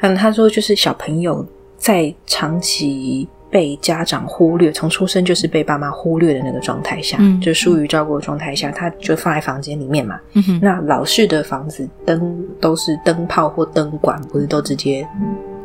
[0.00, 3.28] 嗯，他说就是小朋友在长期。
[3.54, 10.18] 被家长忽略，从出生就是被爸妈忽略的那个状态下，就疏于照顾的状态下，他就放在房间里面嘛。
[10.60, 15.06] 那老式的房子灯都是灯泡或灯管，不是都直接，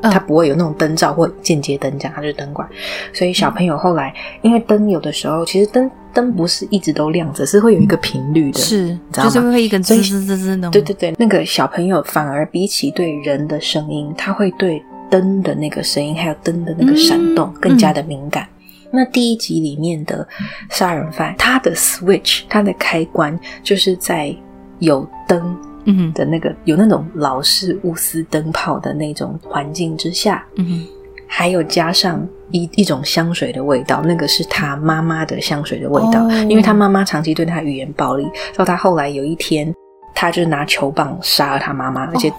[0.04, 2.69] 它不会有那种灯罩或间接灯这样，它就是灯管。
[3.12, 10.69] 所以小朋友后来，因为灯有的时候其实灯灯不是一直都亮着，是会有一个频率的，是，就是会一根滋滋滋滋的。
[10.69, 14.80] 对对对，那个小朋友反而比起对人的声音，他会对。
[15.10, 18.48] 灯的那个声音，还有灯的那个闪动，更加的敏感。
[18.91, 20.28] 那第一集里面的
[20.72, 24.36] 杀人犯，他的 switch，他的开关，就是在
[24.80, 30.88] 有灯嗯的那个有那种老式钨丝灯泡的那种环境之下，嗯
[31.28, 39.72] 还有加上一一种香水的味道，那个是他妈妈的香水的味道，因为他妈妈长期对他语言暴力，到他后来有一天，
[40.15, 42.34] 他就拿球棒杀了他妈妈，而且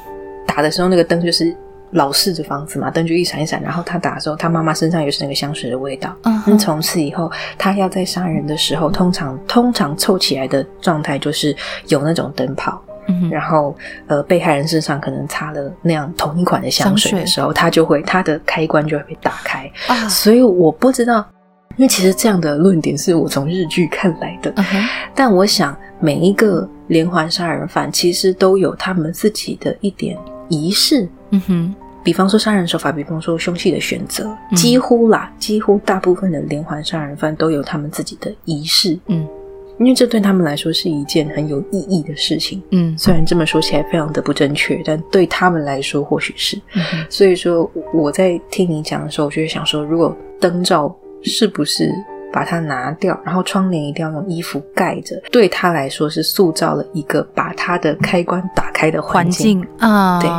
[0.48, 1.56] 打的时候那个灯就是。
[1.92, 3.60] 老式的房子嘛，灯就一闪一闪。
[3.62, 6.14] 然后他打的时候，他妈妈身上也是那个香水的味道。
[6.24, 11.54] 嗯，从此以后，他要在杀人的时候，通常通常凑起来的状态就是
[11.88, 12.80] 有那种灯泡，
[13.30, 13.76] 然后
[14.06, 20.08] 呃被害人身上可能擦了那样同一款的香水的时候，他就会他的开关就会被打开啊。
[20.08, 21.26] 所以我不知道，
[21.76, 24.54] 因为其实这样的论点是我从日剧看来的，
[25.14, 30.16] 但我想每一个连环杀人犯其实都有他们自己的一点
[30.50, 31.08] 仪式。
[31.30, 31.74] 嗯哼。
[32.02, 39.28] 比方说杀人手法，比方说凶器的选择，几乎啦，几乎大部分的连环杀人犯都有他们自己的仪式，嗯，
[39.78, 46.58] 因为这对他们来说是一件很有意义的事情，嗯，虽然这么说起来非常的不正确，但对他们来说或许是，
[47.10, 51.92] 所以说我在听你讲的时候，我就会想说，如果灯罩是不是？
[52.32, 55.20] 把它拿掉，然后窗帘一定要用衣服盖着。
[55.30, 60.20] 对他来说，是塑造了一个把他的开关打开的环境啊。
[60.20, 60.30] 对，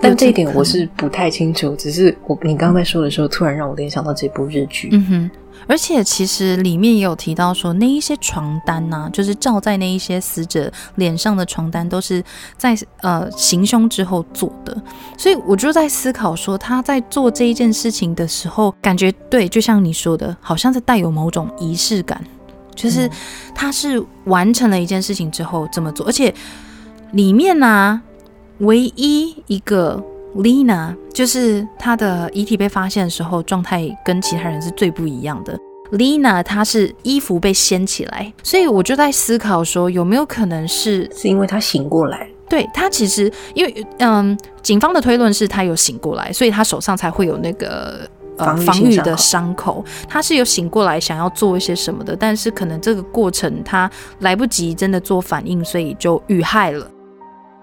[0.00, 1.74] 但这一点我是不太清楚。
[1.76, 4.88] 只是我你刚刚在说的时候，突然让我联想到这部日剧。
[4.92, 5.30] 嗯哼。
[5.70, 12.20] 而且其实里面也有提到说，那一些床单呐，就是罩在那一些死者脸上的床单，都是
[12.56, 14.76] 在呃行凶之后做的。
[15.16, 22.20] 所以我就在思考说，他在做这一件事情的时候，感觉对，就像你说的，好像是带有某种仪式感，
[22.74, 23.08] 就是
[23.54, 26.04] 他是完成了一件事情之后这么做。
[26.04, 26.34] 而且
[27.12, 28.02] 里面呢，
[28.58, 30.04] 唯一一个。
[30.36, 35.58] Lina 就是她的遗体被发现的时候，状态跟其他人是最不一样的。
[35.92, 42.28] Lina 她是衣服被掀起来，所以我就在思考说，有没有可能是是因为她醒过来？
[42.48, 49.84] 对她其实因为嗯，警方的推论是她有醒过来，所以她手上才会有那个呃防御的伤口。
[50.08, 53.90] 她是有醒过来想要做一些什么的，但是可能这个过程她
[54.20, 56.88] 来不及真的做反应，所以就遇害了。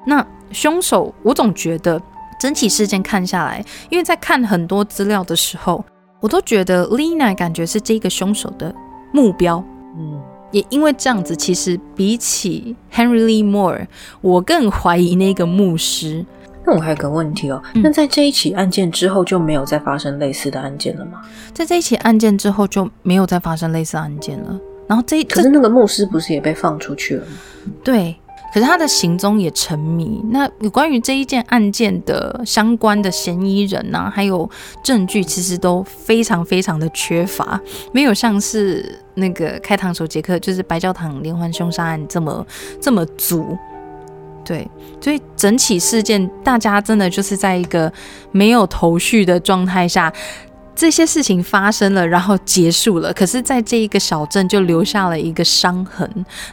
[0.06, 2.01] 那凶手，我总觉得。
[2.39, 5.84] 整体事件看下来，因为在看很多资料的时候，
[6.19, 8.73] 我都觉得 Lina 感觉是这个凶手的
[9.12, 9.63] 目标。
[9.97, 10.21] 嗯，
[10.52, 13.88] 也因为这样子，其实比起 Henry Lee Moore，
[14.21, 16.26] 我更怀疑那个牧师。
[16.65, 21.21] 那我还有个问题哦，那在这一起案件之后就没有再发生类似的案件了吗？
[21.54, 24.60] 在这一起案件之后就没有再发生类似案件了。
[24.86, 27.32] 然后这可是那个牧师不是也被放出去了吗？
[27.84, 28.15] 对。
[28.58, 30.20] 可是他的行踪也沉迷。
[30.32, 34.50] 那有关于这一件案件的相关的嫌疑人呢，还有
[34.82, 37.62] 证据，其实都非常非常的缺乏，
[37.93, 42.43] 没有像是那个开膛手杰克，就是白教堂连环凶杀案这么
[42.82, 43.56] 这么足。
[44.43, 44.67] 对，
[45.00, 47.93] 所以整起事件，大家真的就是在一个
[48.32, 50.12] 没有头绪的状态下。
[50.78, 53.12] 这些事情发生了，然后结束了。
[53.12, 56.08] 可是，在这一个小镇就留下了一个伤痕。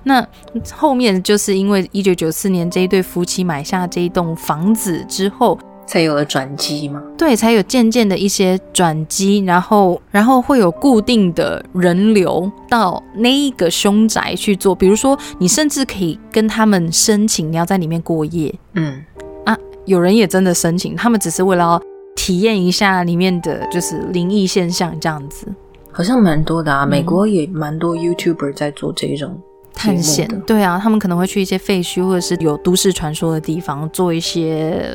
[0.05, 0.27] 那
[0.73, 7.03] 后面就是因为一九九四年这一对夫妻买下这一栋房子之后，才有了转机吗？
[7.19, 14.75] 对，才有渐渐的一些转机，然后，然后会有固定的人流到那一个凶宅去做。
[14.75, 18.55] 比如说，你甚至可以跟他们申请你要在里面过夜。
[18.73, 19.05] 嗯，
[19.45, 21.79] 啊，有人也真的申请，他们只是为了。
[22.17, 25.47] 体验一下里面的就是灵异现象，这样子
[25.93, 26.87] 好像蛮多的啊。
[26.87, 29.39] 美国也蛮多 YouTuber 在做这种
[29.75, 34.89] 探险，对啊，他们可能会去一些废墟或者是有都市传说的地方做一些。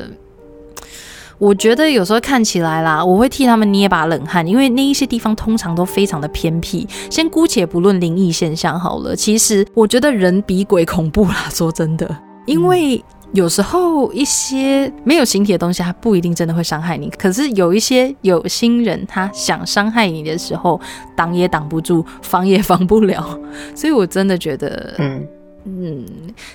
[1.38, 6.86] 我觉得有时候看起来啦，我会替他们捏把冷汗，因为那一些地方通常都非常的偏僻。
[7.08, 11.48] 先姑且不论灵异现象好了，其实我觉得人比鬼恐怖啦。
[11.50, 13.02] 说真的，因为。
[13.32, 17.08] 有时候一些没有形体的东西，它不一定真的会伤害你。
[17.10, 20.80] 可是有一些有心人，他想伤害你的时候，
[21.16, 23.38] 挡也挡不住，防也防不了。
[23.74, 25.26] 所以我真的觉得，嗯
[25.64, 26.06] 嗯，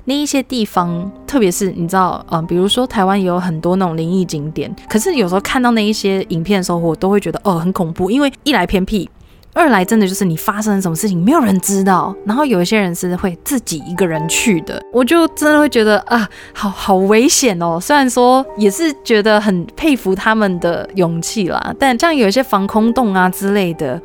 [0.04, 4.76] 那一些地方，特别是你知道，嗯，比如说台湾也有很多那种灵异景点。
[4.90, 9.10] 可是有时候看到那一些影片的时候，我都会觉得哦，很恐怖，因为一来偏僻。
[9.56, 12.14] 二来真的就是你发生了什么事情，没有人知道。
[12.26, 17.80] 然后有一些人是会自己一个人去的，我就真的会觉得啊，好好危险哦。
[17.80, 24.00] 虽然说也是觉得很佩服他们的勇气啦，但像有一些防空洞啊之类的，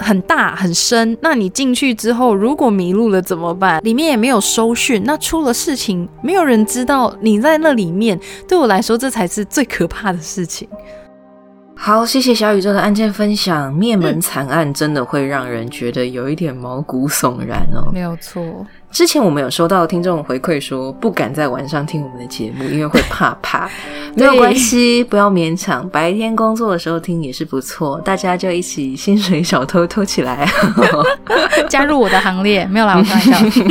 [0.00, 3.80] 很大很深，那你进去之后如果迷路了怎么办？
[3.84, 8.18] 里面也没有收讯，那出了事情没有人知道你在那里面。
[8.48, 10.68] 对我来说，这才是最可怕的事情。
[11.76, 13.72] 好，谢谢小宇宙的案件分享。
[13.74, 17.90] 灭门惨案真的会让人觉得有一点毛骨悚然哦。
[17.92, 18.42] 没有错。
[18.90, 23.68] 之前我们有收到听众回馈说，不敢在晚上听我们的节目，因为会怕怕。
[24.16, 28.00] 没有关系，不要勉强，白天工作的时候听也是不错。
[28.02, 30.48] 大家就一起薪水小偷偷起来，
[31.68, 32.64] 加入我的行列。
[32.66, 33.68] 没有啦，我开玩笑。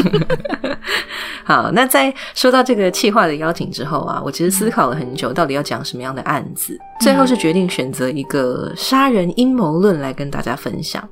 [1.44, 6.78] 好，那在收到这个企划的邀请之后啊，我其实思考了很久，到底要讲什么样的案子。
[7.00, 11.08] 最后是决定选择一个杀人阴谋论来跟大家分享。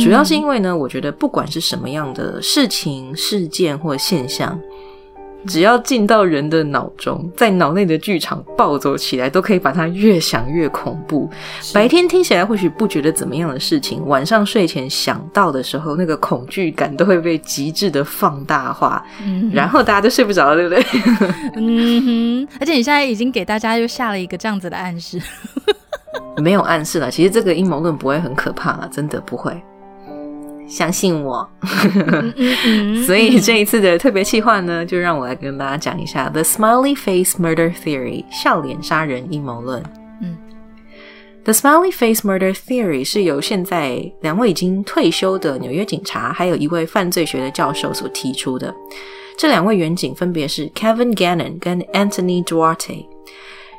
[0.00, 3.46] 主要是因为呢，我觉得不管是什么样的事情事。
[3.46, 4.60] 件或现象，
[5.46, 11.30] 只要进到人的脑中，在脑内的剧场暴走起来，都可以把它越想越恐怖。
[11.72, 20.84] 白天听起来或许不觉得怎么样的事情，晚上睡前想到的时候，那个恐惧感都会被极致的放大化，嗯然后大家都睡不着了，对不对？
[21.56, 22.48] 嗯哼。
[22.60, 25.20] 而且你现在已经给大家又下了一个这样子的暗示，
[26.38, 27.10] 没有暗示了。
[27.10, 29.52] 其实这个阴谋论不会很可怕了，真的不会。
[30.66, 31.48] 相信我，
[33.06, 39.82] 所以这一次的特别企划呢，就让我来跟大家讲一下 The Smiley Face Murder Theory 笑脸杀人阴谋论。
[40.20, 40.36] 嗯
[41.44, 48.74] ，The Smiley Face Murder Theory 是由现在两位已经退休的纽约警察，还有一位犯罪学的教授所提出的。
[49.38, 53.06] 这两位远警分别是 Kevin Gannon 跟 Anthony Duarte，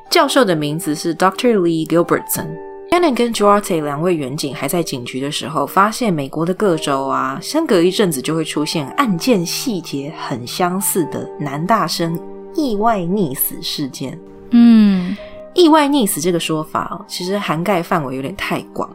[0.09, 1.57] 教授的名字是 Dr.
[1.57, 2.76] Lee Gilbertson。
[2.89, 12.17] Gannon 跟 Duarte 两位远警还在警局的时候，发现美国的各州啊，相隔一阵子就会出现案件细节很相似的男大生
[12.55, 14.17] 意外溺死事件。
[14.51, 15.15] 嗯，
[15.53, 18.89] 意外溺死这个说法哦，其实涵盖范围有点太广。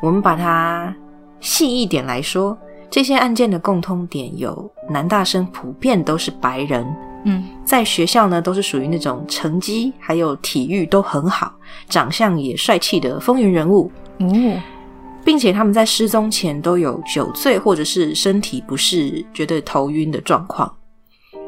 [0.00, 0.94] 我们把它
[1.40, 2.56] 细一点来说，
[2.88, 6.86] 这些案件的共通点有男大生普遍都是白人。
[7.24, 11.52] 嗯，在学校呢，都是属于那种成绩还有体育都很好，
[11.88, 13.90] 长相也帅气的风云人物。
[14.18, 14.60] 哦，
[15.24, 20.70] 并且他们在失踪前都有酒醉或者是身体不适、觉得头晕的状况。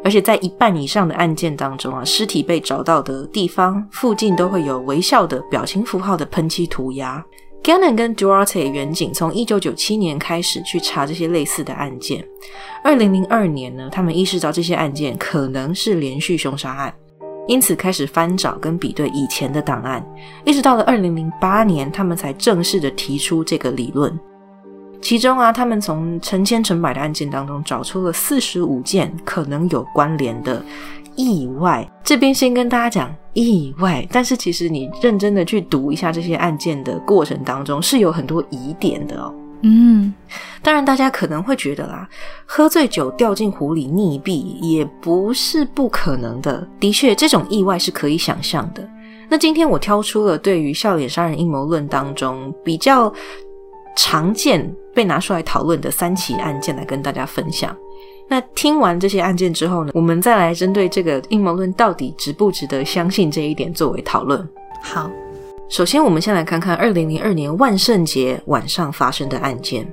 [0.02, 7.24] 而且在一半以上的案件当中啊，尸体被找到的地方附近都会有微笑的表情符号的喷漆涂鸦。
[7.62, 12.24] Gannon 跟 Duarte 远景从一九九七年开始去查这些类似的案件。
[12.84, 16.94] 二零零二年呢，他们意识到这些案件可能是连续凶杀案，
[17.48, 20.04] 因此开始翻找跟比对以前的档案。
[20.44, 24.16] 一直到了二零零八年，他们才正式的提出这个理论。
[25.02, 30.64] 其中啊，他们从成千成百的案件当中找出了四十五件可能有关联的。
[31.16, 39.34] 意外，这边先跟大家讲意外，但是其实你认真的去读一下这些案件的过程当中，是有很多疑点的哦。
[39.62, 40.12] 嗯，
[40.62, 42.06] 当然大家可能会觉得啦，
[42.44, 46.66] 喝醉酒掉进湖里溺毙也不是不可能的。
[46.78, 48.86] 的确，这种意外是可以想象的。
[49.28, 53.12] 那今天我挑出了对于笑脸杀人阴谋论当中比较
[53.96, 57.74] 常见被拿出来讨论的三起案件来跟大家分享。
[58.28, 64.46] 那听完这些案件之后呢，我们再来针对这个阴谋论到底值不值得相信这一点作为讨论。
[64.82, 65.10] 好，
[65.68, 69.86] 首先我们先来看看二零零二年万圣节晚上发生的案件。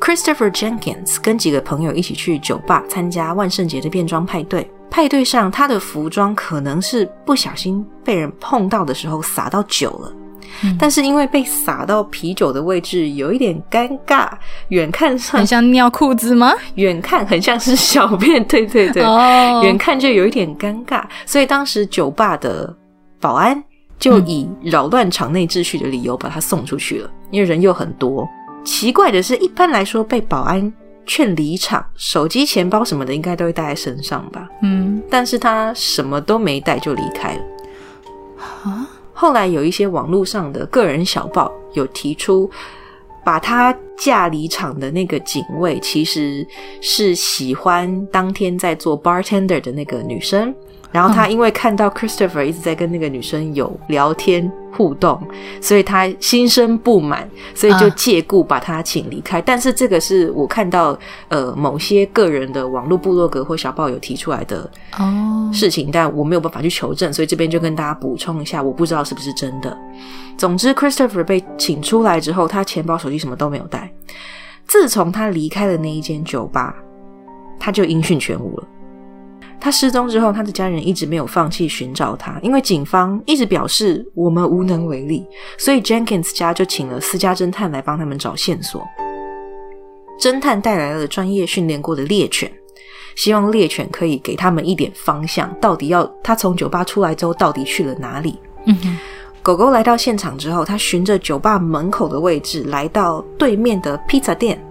[0.00, 10.12] Christopher Jenkins 跟几个朋友一起去酒吧参加万圣节的变装派对，派对上他的服装可能是不小心被人碰到的时候洒到酒了。
[10.78, 14.28] 但是因为被洒到啤酒的位置有一点尴尬，
[14.68, 16.52] 远看上很像尿裤子吗？
[16.74, 19.02] 远看很像是小便，对对对，
[19.62, 22.74] 远看就有一点尴尬，所以当时酒吧的
[23.20, 23.62] 保安
[23.98, 28.28] 就以扰乱场内秩序的理由把他送出去了，因为人又很多。
[28.64, 30.72] 奇怪的是，一般来说被保安
[31.06, 34.46] 劝离场，手机、钱包什么的应该都会带在身上吧？
[34.62, 37.40] 嗯，但是他什么都没带就离开了。
[38.64, 38.86] 啊？
[39.20, 42.48] 后来有一些网络上的个人小报有提出，
[43.24, 46.46] 把他架离场的那个警卫其实
[46.80, 50.54] 是喜欢当天在做 bartender 的那个女生。
[50.90, 55.20] 然后他因为看到 Christopher 一直在跟那个女生有聊天互动，
[55.60, 59.40] 所以他心生不满，所以就借故把他请离开。
[59.40, 69.76] 但是这个是我看到呃某些个人的网络部落格或小报有提出来的哦事情，但我没有办法去求证，所以这边就跟大家补充一下，我不知道是不是真的。
[70.38, 73.92] 总之，Christopher 被请出来之后，他钱包、手机什么都没有带。
[74.66, 76.74] 自从他离开了那一间酒吧，
[77.58, 78.64] 他就音讯全无了。
[79.60, 85.26] 他失踪之后，他的家人一直没有放弃寻找他，因为警方一直表示我们无能为力，
[85.58, 88.86] 所以 Jenkins 家就请了私家侦探来帮他们找线索。
[90.20, 92.50] 侦探带来了专业训练过的猎犬，
[93.14, 98.38] 希望猎犬可以给他们一点方向，到底要他从酒吧出来之后到底去了哪里。
[98.66, 98.76] 嗯
[99.40, 104.62] 狗狗来到现场之后，他循着酒吧门口的位置来到对面的披萨店。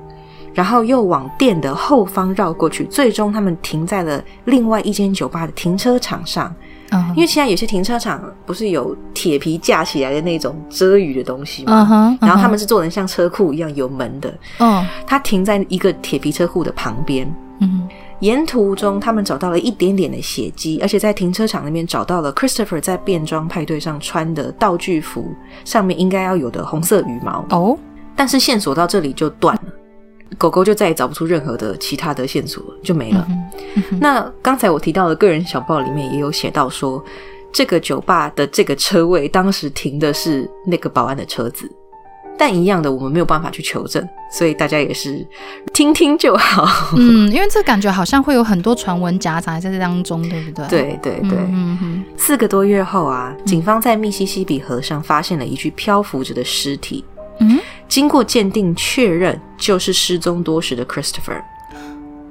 [0.58, 6.52] 然后又往店的后方绕过去，最终他们停在了另外一间酒吧的停车场上。
[6.90, 12.18] 嗯，因为现在有些停车场不是有铁皮架起来的那种遮雨的东西吗？
[12.20, 14.34] 然后他们是做成像车库一样有门的。
[14.58, 14.84] 嗯。
[15.06, 17.32] 他停在一个铁皮车库的旁边。
[17.60, 17.88] 嗯。
[18.22, 25.24] 沿途中，他们找到了一点点的血迹，而且在停车场那边找到了 Christopher 在变装派对上穿的道具服
[25.64, 27.46] 上面应该要有的红色羽毛。
[27.52, 27.78] 哦。
[28.16, 29.62] 但是线索到这里就断了。
[30.38, 33.28] 狗狗就再也找不出任何的其他的线索，就没了。
[34.00, 37.04] 那刚才我提到的个人小报里面也有写到说，
[37.52, 41.70] 这个酒吧的这个车位当时停的是那个保安的车子。
[42.40, 45.26] 但一样的，我们没有办法去求证，所以大家也是
[45.74, 46.94] 听听就好。
[46.96, 50.68] 嗯，因为这感觉好像会有很多传闻夹杂在这当中，对不对？
[50.68, 51.40] 对对对。
[51.50, 52.04] 嗯哼。
[52.16, 57.04] 四个多月后啊，警方在密西西比河上发现了一具漂浮着的尸体。
[57.40, 57.60] 嗯。
[57.88, 61.42] 经过鉴定确认，就是失踪多时的 Christopher。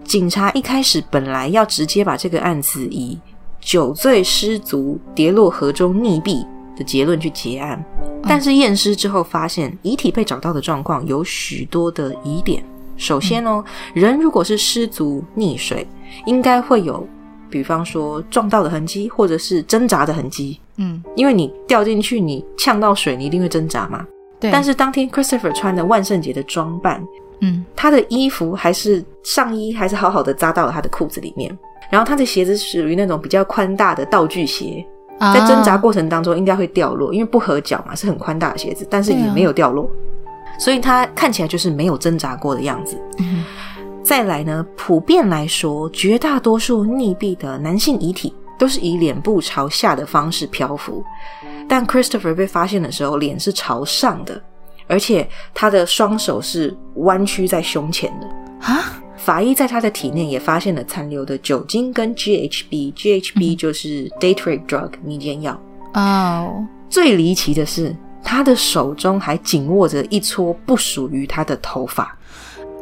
[0.05, 3.19] 警察一开始本来要直接把这个案子以
[3.61, 6.47] 酒醉失足跌落河中溺毙。
[6.77, 7.83] 的结论去结案，
[8.23, 12.63] 但是验尸之后发现遗体被找到的状况有许多的疑点。
[12.99, 15.89] 首先哦，人如果是失足溺水，
[16.27, 17.09] 应该会有，
[17.49, 20.61] 比方说撞到的痕迹，或者是挣扎的痕迹。
[20.77, 24.07] 嗯，因为你掉进去，你呛到水，你一定会挣扎嘛。
[24.41, 24.51] 对。
[24.51, 27.03] 但是当天 Christopher 穿的万圣节的装扮，
[27.41, 31.57] 嗯，他的衣服还是上衣还是好好的扎到了他的裤子里面，
[31.91, 34.87] 然后他的鞋子属于那种比较宽大的道具鞋。
[35.19, 39.91] 在挣扎过程当中应该会掉落，因为不合脚嘛，是很宽大的鞋子，但是也没有掉落，
[40.59, 43.01] 所以他看起来就是没有挣扎过的样子。
[44.03, 51.03] 再来呢，普遍来说，绝大多数溺毙的男性遗体都是以脸部朝下的方式漂浮，
[51.69, 54.41] 但 Christopher 被发现的时候，脸是朝上的，
[54.87, 58.27] 而且他的双手是弯曲在胸前的
[58.67, 59.03] 啊。
[59.17, 65.61] 法医在他的体内也发现了残留的酒精跟 GHB，GHB 就是 date rape drug 迷奸药。
[65.95, 72.17] 哦，最离奇的是，他的手中还紧握着一撮不属于他的头发。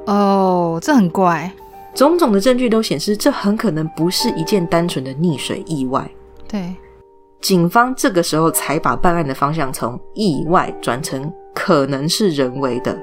[0.07, 1.51] 哦，这很怪。
[1.95, 6.07] 种种的证据都显示，这很可能不是一件单纯的溺水意外。
[6.47, 6.74] 对，
[7.45, 12.99] 警方这个时候才把办案的方向从意外转成可能是人为的。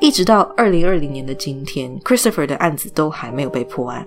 [0.00, 4.06] 一直到二零二零年的今天，Christopher 的案子都还没有被破案。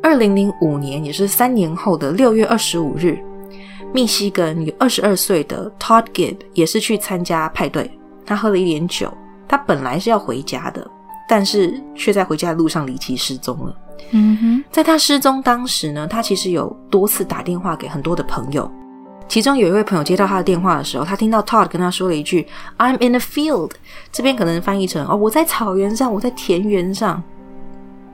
[0.00, 3.18] 二零零五年，也是三年后的六月二十五日，
[3.92, 7.90] 密西根有二十二岁的 Todd Gibb 也是去参加派对，
[8.24, 9.12] 他喝了一点酒，
[9.48, 10.88] 他本来是要回家的，
[11.28, 13.74] 但是却在回家的路上离奇失踪了。
[14.10, 18.70] 嗯哼，在他失踪当时呢，他其实有多次打电话给很多的朋友。
[19.28, 22.46] 其中有一位朋友接到他的电话的时候，他听到 Todd 跟他说了一句
[22.78, 23.72] "I'm in a field"，
[24.10, 27.22] 这边可能翻译成哦我在草原上，我在田园上。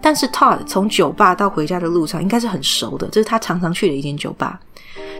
[0.01, 4.59] 但是 Todd 从酒吧到回家的路上应该是很熟的，这是他常常去的一间酒吧。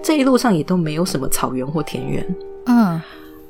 [0.03, 2.37] 这一路上也都没有什么草原或田园。
[2.67, 3.01] 嗯，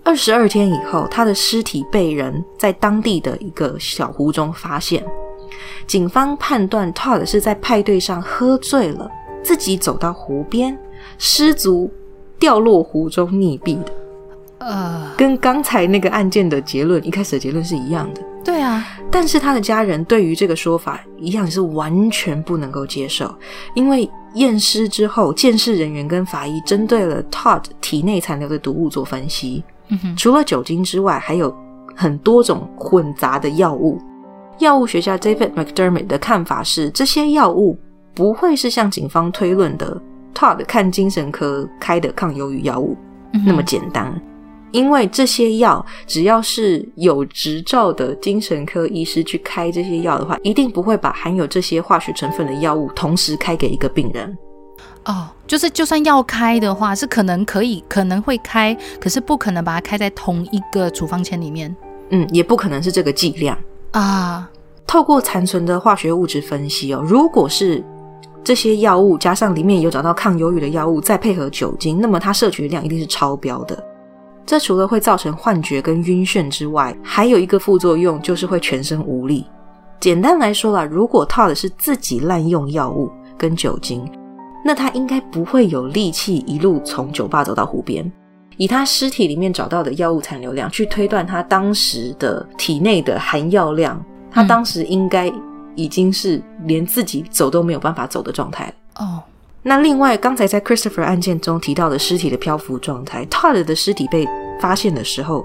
[0.04, 5.02] 二十二天以后，他的尸体被人在当地的一个小湖中发现。
[5.86, 9.10] 警方判断 Todd 是在派对上喝醉了，
[9.42, 10.78] 自己走到湖边
[11.18, 11.90] 失足。
[12.36, 13.92] 掉落湖中溺毙的，
[14.58, 18.20] 呃，跟刚才那个案件的结论一开始的结论是一样的。
[18.44, 23.32] 对啊，但是他的家人对于这个说法一样是完全不能够接受，
[23.74, 29.64] 因为验尸之后，鉴识人员跟法医针对了 Todd 体内残留的毒物做分析，
[30.14, 31.56] 除了酒精之外，还有
[31.94, 33.98] 很多种混杂的药物。
[34.58, 37.78] 药物学家 David McDermott 的看法是，这些药物
[38.14, 40.00] 不会是像警方推论的。
[40.34, 42.96] Todd 看精神科开的抗忧郁药物
[43.46, 44.20] 那么简单，
[44.72, 54.36] 因为这些药只要是有执照的精神科医师去开这些药的话，一定不会把含有这些化学成分的药物同时开给一个病人。
[55.04, 61.74] 哦，就是就算要开的话，是可能可以可能会开，可是不可能把它开在同一个处方签里面。
[62.10, 63.56] 嗯，也不可能是这个剂量
[63.98, 64.50] 啊。
[64.86, 67.82] 透过残存的化学物质分析哦，如果是。
[68.44, 73.82] 这些药物加上里面有找到抗忧郁的药物，再配合酒精，那么它摄取的量一定是超标的。
[74.44, 79.46] 这除了会造成幻觉跟晕眩之外，还有一个副作用就是会全身无力。
[79.98, 84.06] 简单来说啦，如果套的是自己滥用药物跟酒精，
[84.62, 88.12] 那他应该不会有力气一路从酒吧走到湖边。
[88.56, 95.32] 以他尸体里面找到的药物残留量去推断他当时的体内的含药量，他当时应该。
[95.76, 99.20] 已经是连自己走都没有办法走的状态了哦。
[99.60, 104.24] 那另外，刚才在 Christopher 案件中提到的尸体的漂浮状态，Todd 的尸体被
[104.60, 105.44] 发现的时候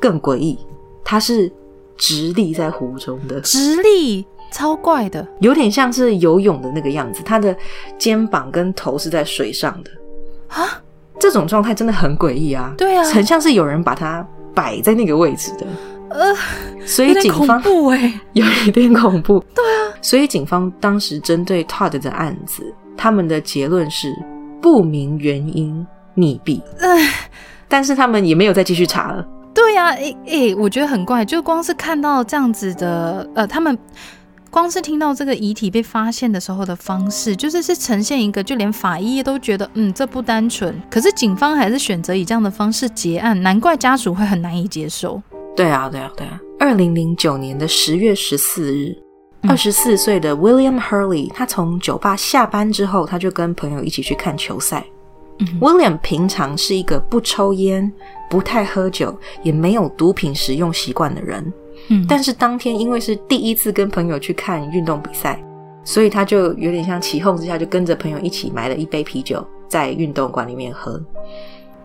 [0.00, 0.56] 更诡异，
[1.04, 1.50] 他是
[1.96, 7.20] 直立在湖中的，直立，超怪的，有点像是游泳的那个样子。
[7.24, 7.56] 他的
[7.98, 9.90] 肩膀跟头是在水上的
[10.46, 10.80] 啊，
[11.24, 12.74] 这种状态真的很诡异啊。
[12.76, 14.22] 对啊，很像是有人把它
[14.54, 15.66] 摆在那个位置的。
[16.10, 16.34] 呃，
[16.84, 19.42] 所以警方不哎， 有一点恐怖。
[19.54, 22.62] 对啊，所以警方当时针对 Todd 的案子，
[22.94, 24.14] 他们的结论是
[24.60, 26.60] 不明原因溺毙。
[27.68, 29.26] 但是他们也没有再继续查了。
[29.54, 33.76] 对对呀，诶诶，我觉得很怪，就光是看到这样子的，呃，他们
[34.54, 40.80] 光是听到这个遗体被发现的时候的方式，就是是呈现一个，就连法医都觉得，嗯，这不单纯。
[40.88, 45.20] 可是警方还是选择以这样的方式结案，难怪家属会很难以接受。
[45.56, 46.40] 对啊，对啊，对啊。
[46.60, 48.96] 二零零九年的十月十四日，
[49.42, 54.86] 二十四岁的 William Hurley，他从酒吧下班之后，他就跟朋友一起去看球赛。
[55.60, 57.92] William 平常是一个不抽烟、
[58.30, 61.52] 不太喝酒，也没有毒品使用习惯的人。
[62.08, 65.42] 但是当天因为是第一次跟朋友去看运动比赛，
[65.84, 71.00] 所以他就有点像起哄之下，就跟着朋友一起买了一杯啤酒，在运动馆里面喝。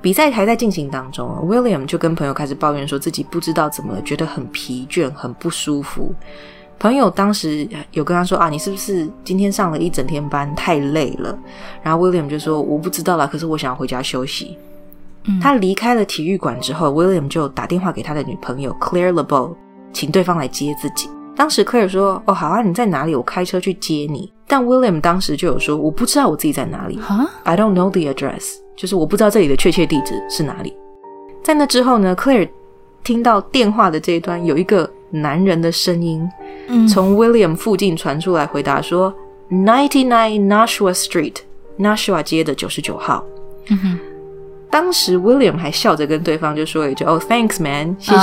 [0.02, 6.16] 比赛还在进行当中，William 就跟朋友开始抱怨，说自己不知道怎么，觉得很疲倦、很不舒服。
[6.80, 11.38] 朋友当时有跟他说啊，你是不是今天上了一整天班太累了？
[11.84, 14.58] 然后 William 就说我不知道啦，可是我想要回家休息。
[15.42, 19.54] 他离开了体育馆之后，William 就打电话给他的女朋友 Claire LeBeau，
[19.94, 21.10] 请对方来接自己。
[21.36, 23.16] 当时 Claire 说哦好啊，你在哪里？
[23.16, 24.32] 我开车去接你。
[24.46, 27.00] 但 William 当时就有说我不知道我自己在哪里
[27.44, 30.76] ，I don't know the address，就是我不知道这里的确切地址是哪里。
[31.44, 32.50] 在那之后呢，Claire
[33.04, 36.28] 听到电话的这一端有一个男人的声音。
[36.88, 39.14] 从 William 附近传出来，回答说
[39.50, 43.24] ：“Ninety nine Nashua Street，Nashua 街的九十九号。”
[44.70, 48.20] 当时 William 还笑着跟对方就说一句：“哦，Thanks man，谢谢。”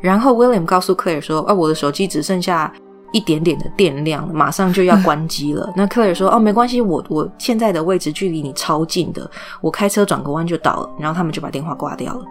[0.00, 2.72] 然后 William 告诉 Claire 说：“哦，我的手机只剩下
[3.12, 5.70] 一点点的电量，马上就要关机了。
[5.76, 9.28] ”那 Claire 说：“哦，没关系，我我现在的位置距离你超近的，
[9.60, 12.24] 我开车转个弯就到了。”然后他们就把电话挂掉了。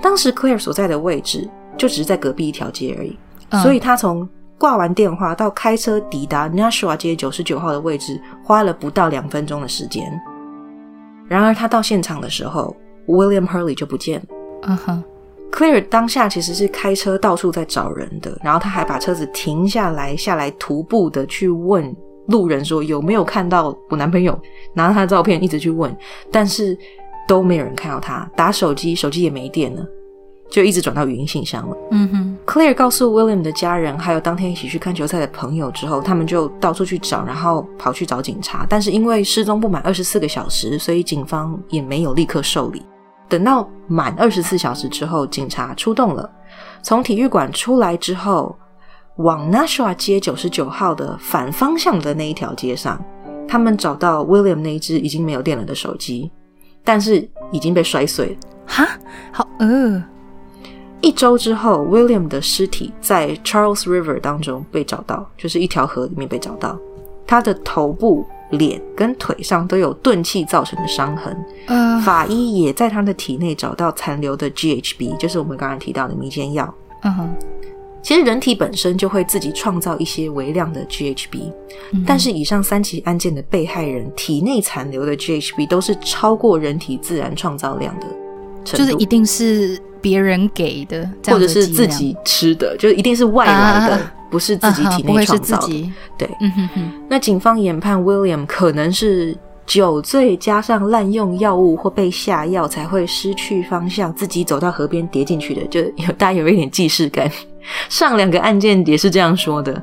[0.00, 3.18] 当时 Claire 所在的位置就只是在隔壁一条街而已。
[3.62, 4.28] 所以他从
[4.58, 10.04] 挂完电话到开车抵达 Nashua 街九十九号的位置，花了不到两分钟的时间。
[11.26, 14.26] 然而他到现场的时候，William Hurley 就不见了。
[14.64, 15.04] 嗯哼
[15.52, 21.94] ，Claire 当下其实是开车到处在找人的，然后他还把车子停下来，下来徒步的去问
[22.28, 24.38] 路人说有没有看到我男朋友，
[24.74, 25.94] 拿着他的照片一直去问，
[26.30, 26.76] 但是
[27.26, 28.30] 都没有人看到他。
[28.36, 29.86] 打手机，手机也没电了。
[30.50, 31.76] 就一直转到语音信箱了。
[31.90, 38.64] 嗯哼，Claire 告诉 William 的家人，还有当天一起去看球赛的朋友之后，他们就到处去找，然后跑去找警察。
[38.66, 42.82] 但是因为失踪不满二十四个小时，所以警方也没有立刻受理。
[43.28, 46.30] 等到满二十四小时之后，警察出动了，
[46.82, 48.56] 从体育馆出来之后，
[49.16, 53.02] 往 Nashua 街九十九号的反方向的那一条街上，
[53.46, 56.30] 他们找到 William 那一只已经没有电了的手机，
[56.82, 58.36] 但是已经被摔碎了。
[58.66, 58.88] 哈，
[59.32, 60.02] 好呃。
[61.00, 66.76] 一周之后，William 的尸体在 Charles River 当中被找到，就是一条河里面被找到。
[67.24, 71.36] 他的头部、脸跟腿上都有钝器造成的伤痕。
[71.66, 76.72] 呃，法医也在他的体内找到残留的 GHB，就是我们刚刚提到的迷奸药。
[77.02, 77.28] 嗯哼，
[78.02, 81.52] 其实人体本身就会自己创造一些微量的 GHB，
[82.06, 88.06] 但是以上三起案件的被害人体内残留的 GHB 都是超过人体自然创造量的，
[88.76, 89.78] 就是一定是。
[90.00, 94.00] 别人给的，或者是自己吃的，就一定是外来的，
[94.30, 95.92] 不是自己体内创造的。
[96.16, 96.30] 对，
[97.08, 105.66] 那警方研判 William 可能是酒醉加上滥用药物或被下药，才会失去方向，自己走到河边跌进去的。
[105.66, 107.28] 就有大家有一点既视感。
[107.90, 109.82] 上两个案件也是这样说的，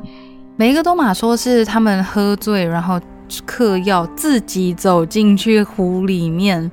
[0.56, 2.98] 每一个都马说是他们喝醉，然后
[3.46, 6.72] 嗑药，自己走进去湖里面。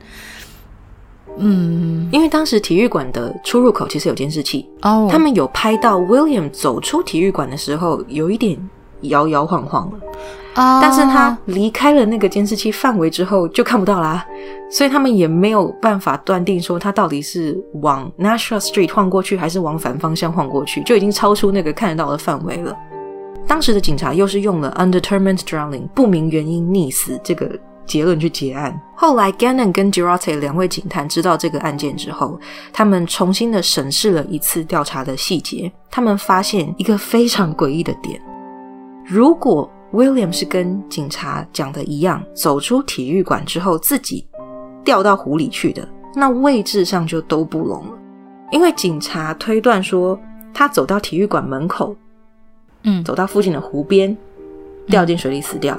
[1.38, 8.58] 嗯，因为当时体育馆的出入口其实有监视器哦，他们有拍到 William 走出体育馆的时候有一点
[9.02, 9.98] 摇摇晃晃了
[10.54, 14.24] 啊，但是他离开了那个监视器范围之后就看不到啦，
[14.70, 22.76] 所以他们也没有办法断定说他到底是往 National Street 晃过去还是往反方向晃过去，就已经超出那个看得到的范围了。
[23.46, 27.50] 当时的警察又是用了 undetermined drowning 不明原因溺死这个。
[27.86, 28.78] 结论去结案。
[28.94, 32.38] 后来，Gannon 跟 Girate 两位警探知道这个案件之后，
[32.72, 35.70] 他们重新的审视了一次调查的细节。
[35.90, 38.20] 他们发现一个非常诡异的点：
[39.04, 44.26] 如果 William 是跟警察讲的一样，走出体育馆之后自己
[44.84, 47.98] 掉到湖里去的，那位置上就都不拢了。
[48.50, 50.18] 因为警察推断说，
[50.54, 51.94] 他走到体育馆门口，
[52.84, 54.16] 嗯，走到附近的湖边，
[54.86, 55.78] 掉进水里死掉。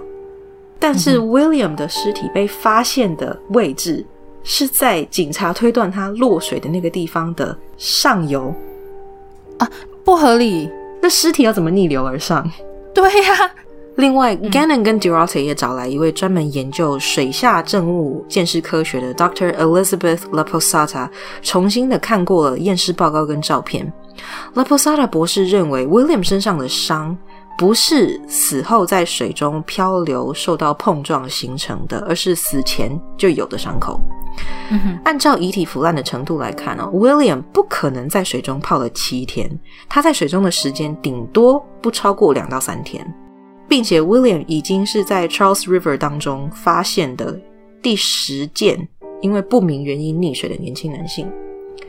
[0.84, 4.06] 但是 William 的尸体被发现的位置
[4.44, 8.54] 是在警察推断他落水的那个地方的上游
[9.60, 9.70] 啊，
[10.04, 10.70] 不合理。
[11.02, 12.46] 那尸体要怎么逆流而上？
[12.94, 13.52] 对呀，
[13.96, 19.54] 另外，Gannon 跟 Duarte 也找来一位专门研究水下证物鉴识科学的 Dr.
[19.54, 21.08] Elizabeth Laposata，
[21.42, 23.90] 重新的看过了验尸报告跟照片。
[24.54, 27.18] Laposata 博士认为，William 身上的伤
[27.58, 34.00] 不是死后在水中漂流受到碰撞形成的，而是死前就有的伤口。
[35.04, 39.48] 按照遗体腐烂的程度来看呢，William 不可能在水中泡了七天，
[39.88, 43.06] 他在水中的时间顶多不超过两到三天。
[43.66, 47.40] 并且，William 已经是在 Charles River 当中发现的
[47.82, 48.88] 第十件
[49.22, 51.32] 因为不明原因溺水的年轻男性，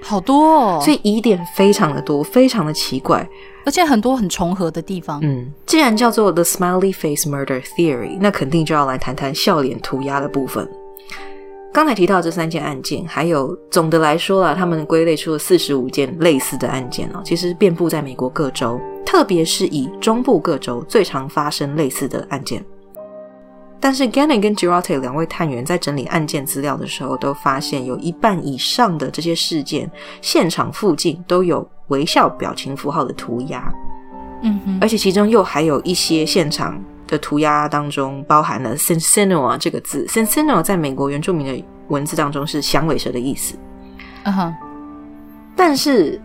[0.03, 3.27] 好多哦，所以疑点非常的多，非常的奇怪，
[3.65, 5.19] 而且很多很重合的地方。
[5.23, 10.69] 嗯，既然叫做 The Smiley Face Murder Theory，那肯定就要来谈谈笑脸涂鸦的部分。
[11.73, 22.65] 刚才提到这三件案件，还有总的来说啊，他们归类出了四十五件类似的案件哦，其实遍布在美国各州，特别是以中部各州最常发生类似的案件。
[23.81, 33.73] 但是 Gannon 跟 Girarte 两位探员在整理案件资料的时候，都发现有一半以上的这些事件现场附近都有微笑表情符号的涂鸦，
[34.43, 36.83] 嗯哼，而且其中又还有一些现场。
[37.07, 43.55] 的涂鸦当中包含了 “sentinel” 这个字，“sentinel” 在美国原住民的文字当中是响尾蛇的意思。
[44.23, 44.55] 嗯哼，
[45.55, 46.19] 但是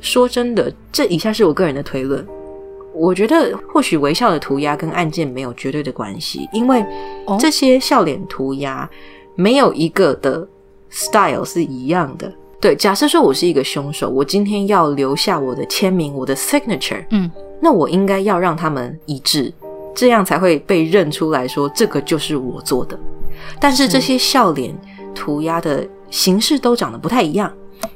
[0.00, 2.26] 说真的，这以下是我个人的推论。
[2.96, 6.84] 我觉得或许微笑的涂鸦跟案件没有绝对的关系，因为
[7.38, 8.88] 这些笑脸涂鸦
[9.34, 10.46] 没有一个的
[10.90, 12.32] style 是一样的。
[12.58, 17.30] 对，假设说我是一个凶手，我今天要留下我的签名，我的 signature，嗯，
[17.60, 19.52] 那我应该要让他们一致。
[19.94, 22.98] 这样才会被认出来说这个就是我做的，
[23.58, 24.74] 但是这些笑脸
[25.14, 27.50] 涂鸦的形式都长得不太一样，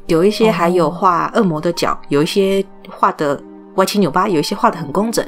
[0.07, 3.38] 有一些还有画恶魔的脚，有一些画的
[3.80, 5.26] 歪七扭八，有一些画的很工整，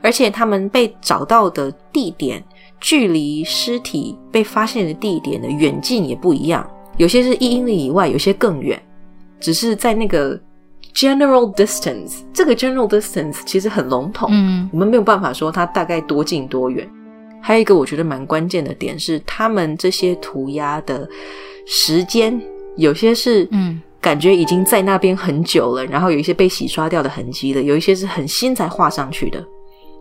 [0.00, 2.40] 而且他们被找到的地点
[2.78, 6.64] 距离尸体被发现的地点的远近也不一样，
[6.98, 8.80] 有些是一英里以外，有些更远，
[9.40, 10.38] 只是在那个。
[10.94, 16.88] General distance，这个 general distance 其实很笼统，嗯，我们没有办法说它大概多近多远。
[17.42, 21.06] 还有一个我觉得蛮关键的点是，他们这些涂鸦的
[21.66, 22.40] 时间，
[22.78, 29.44] 有些是嗯，感觉已经在那边很久了，然后有一些被洗刷掉的痕迹了，有一些是很新才画上去的。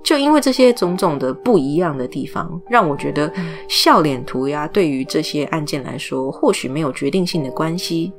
[0.04, 3.32] 就因为这些种种的不一样的地方，让我觉得
[3.68, 8.14] 笑脸涂鸦对于这些案件来说，或许没有决定性的关系。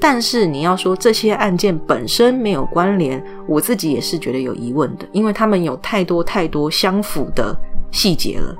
[0.00, 7.56] 但是你要说这些案件本身没有关联，我自己也是觉得有疑问的，因为他们有太多太多相符的
[7.92, 8.56] 细节了。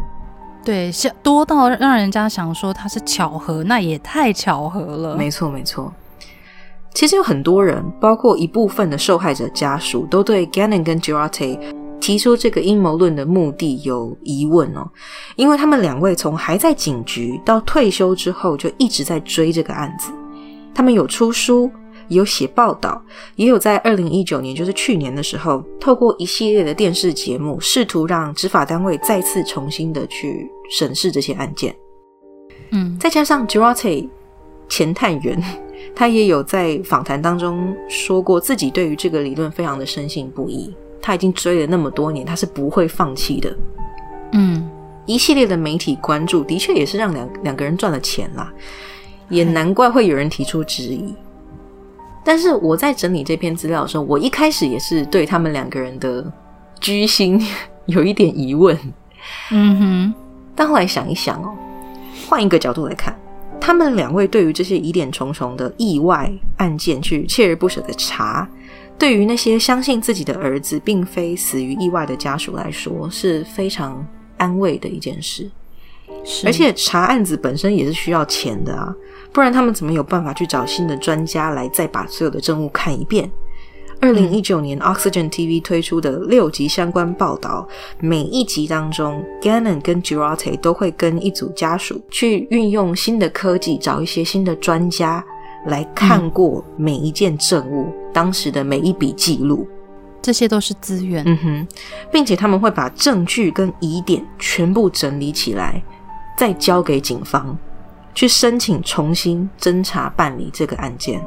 [0.64, 5.16] 对，像多到让人家想说它是巧合，那也太巧合了。
[5.16, 5.92] 没错，没错。
[6.94, 11.58] 其实有很多人，包括一部分的受害者家属，都对 Gannon 跟 Girarte
[12.00, 14.88] 提出这个阴谋论的目的有疑问哦，
[15.36, 20.12] 因为他们两位从还在警局到退休之后，就一直在追这个案子。
[20.74, 21.70] 他们有出书，
[22.08, 23.00] 有写报道，
[23.36, 31.74] 也有在二零一九年，就是去年的时候，透过一系列的电视节目，试图让执法单位再次重新的去审视这些案件。
[32.70, 34.08] 嗯，再加上 Girate
[34.68, 35.42] 前探员，
[35.94, 40.74] 他也有在访谈当中说过，自己对于这个理论非常的深信不疑。
[41.00, 43.56] 他已经追了那么多年，他是不会放弃的。
[44.32, 44.70] 嗯，
[45.04, 48.52] 一系列的媒体关注，的确也是让两两个人赚了钱啦。
[49.28, 51.14] 也难怪会有人提出质疑，
[52.22, 56.30] 但是我在整理这篇资料的时候，我一开始也是对他们两个人的
[56.80, 57.40] 居心
[57.86, 58.78] 有一点疑问。
[59.50, 60.14] 嗯哼，
[60.54, 61.52] 但后来想一想哦，
[62.28, 63.16] 换一个角度来看，
[63.64, 68.46] 他们两位对于这些疑点重重的意外案件去锲而不舍的查，
[68.98, 74.04] 对于那些相信自己的儿子并非死于意外的家属来说，是非常
[74.36, 75.48] 安慰的一件事。
[76.44, 78.92] 而且查案子本身也是需要钱的啊。
[79.32, 83.30] 不然他们怎么有办法去找新的专家来再把所有的证物看一遍？
[84.02, 87.64] 二零一九年 Oxygen TV 推出的六集相关报道，
[88.00, 95.24] 每一集当中，Gannon 跟 Girate 都会跟一组家属去运用新的科技，找一些新的专家
[95.66, 99.68] 来看过每一件证物，当时的每一笔记录，
[100.20, 101.22] 这些都是资源。
[101.24, 101.66] 嗯哼，
[102.10, 105.80] 并且他们会把证据跟疑点全部整理起来，
[106.36, 107.56] 再交给警方。
[108.14, 111.24] 去申请重新侦查办理这个案件，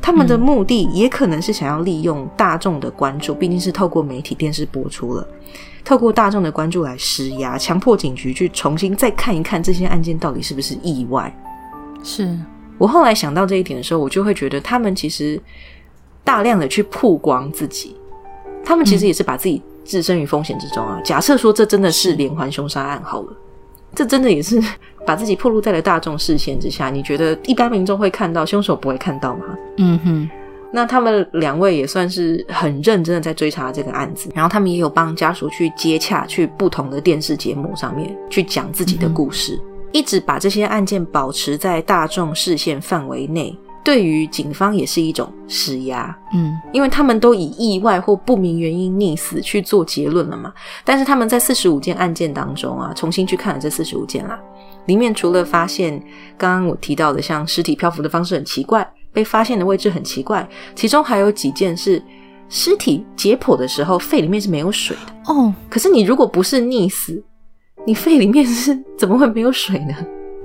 [0.00, 5.26] 他们的目的也可能是想要利用大众的关注，毕竟是透过媒体电视播出了，
[5.84, 11.34] 透过大众的关注来施压，强迫警局去重新再看一看这些案件到底是不是意外。
[12.02, 12.38] 是。
[12.78, 15.40] 我后来想到这一点的时候，我就会觉得他们其实
[16.22, 17.96] 大量的去曝光自己，
[18.64, 21.00] 他们其实也是把自己置身于风险之中啊。
[21.04, 22.14] 假设说这真的是。
[22.14, 23.32] 连环凶杀案，好了，
[23.94, 24.62] 这真的也是
[25.08, 26.90] 把自己暴露在了大众视线之下。
[26.90, 29.44] 你觉得一般民众会看到，凶手不会看到吗？
[29.78, 30.30] 嗯哼。
[30.70, 39.58] 那他们两位也算是很认真的在追查这个案子，然后他们也有帮家属去接洽，去不同的电视节目上面去讲自己的故事，
[39.92, 46.16] 一直把这些案件保持在大众视线范围内，对于警方也是一种施压。
[46.34, 50.52] 嗯，因为他们都以意外或不明原因溺死去做结论了嘛。
[50.84, 54.38] 但是他们在四十五件案件当中啊，重新去看了这四十五件啦，
[54.86, 56.02] 里面除了发现
[56.36, 58.88] 刚刚我提到的像尸体漂浮的方式很奇怪。
[59.10, 62.00] 被发现的位置很奇怪，其中还有几件是
[62.50, 65.52] 尸体解剖的时候肺里面是没有水的哦。
[65.68, 67.20] 可是你如果不是溺死，
[67.86, 69.94] 你肺里面是 怎么会没有水呢？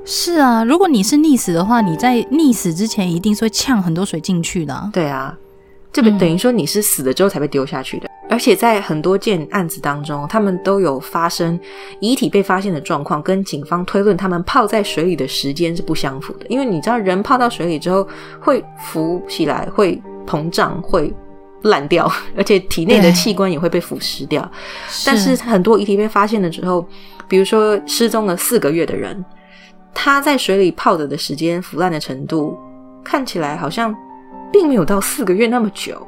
[0.05, 4.89] 是啊，如果你是溺死的话，你在溺死之前一定是会呛很多水进去的。
[4.91, 5.37] 对啊，
[5.91, 8.09] 这个等于说你是死了之后才被丢下去的。
[8.29, 11.59] 而且在很多件案子当中，他们都有发生
[11.99, 16.45] 遗体被发现的状况，跟警方推论他们泡在水里的时间是不相符的。
[16.47, 18.07] 因为你知道，人泡到水里之后
[18.39, 21.13] 会浮起来，会膨胀，会
[21.63, 24.49] 烂掉， 而且体内的器官也会被腐蚀掉。
[25.05, 26.85] 但是很多遗体被发现了之后，
[27.27, 29.23] 比如说失踪了四个月的人，
[29.93, 32.57] 他在水里泡着的时间腐烂的程度，
[33.03, 33.95] 看起来好像
[34.51, 36.05] 并没有到四个月那么久。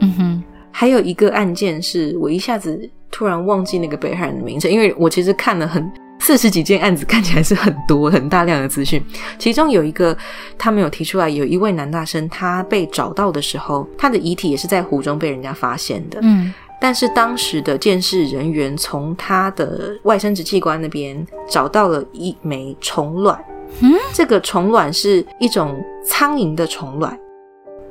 [0.00, 0.42] 嗯哼。
[0.70, 2.78] 还有一个案件是我一下子
[3.10, 9.02] 突然忘记那个被害人的名字，因为我其实看了很四十几件案子，看起来是很多很大量的资讯。
[9.38, 10.14] 其中有一个
[10.58, 16.18] 他们有提出来，有一位男大生他被找到的时候，他的遗体也是在湖中被人家发现的。
[16.20, 23.42] 嗯，但是当时的监视人员从他的外生殖器官那边找到了一枚虫卵。
[23.80, 27.18] 嗯，这个虫卵是一种苍蝇的虫卵。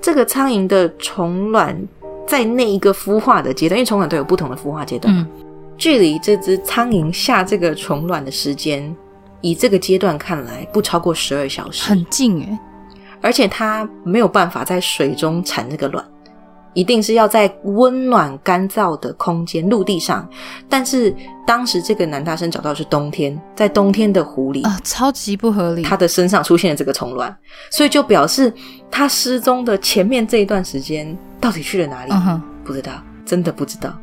[0.02, 1.78] 这个苍蝇的虫卵。
[2.28, 5.28] 在那一个孵化的阶段，因为虫卵都有不同的孵化阶段，
[5.78, 8.96] 距离这只苍蝇下这个虫卵的时间，
[9.42, 12.58] 以这个阶段看来不超过十二小时，很近诶。
[13.22, 16.04] 而且它没有办法在水中产这个卵。
[16.76, 20.30] 一定是要在温暖干燥的空间陆地上，
[20.70, 21.12] 但是
[21.48, 25.82] 当时这个男大生找到是冬天，在冬天的湖里啊，超级不合理。
[25.82, 27.36] 他的身上出现了这个虫卵，
[27.72, 28.54] 所以就表示
[28.92, 32.12] 他失踪的前面这一段时间到底去了哪里？
[32.64, 32.92] 不知道，
[33.26, 33.98] 真的不知道。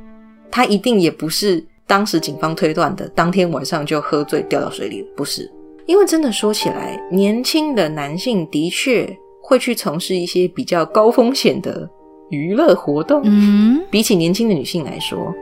[0.51, 5.51] 他一定也不是当时警方推断的当天晚上就喝醉掉到水里了，不是。
[5.85, 11.87] 因为真的说起来，年轻的男性的确会去从事一些比较高风险的。
[12.33, 15.33] 娱乐活动，嗯，比起年轻的女性来说，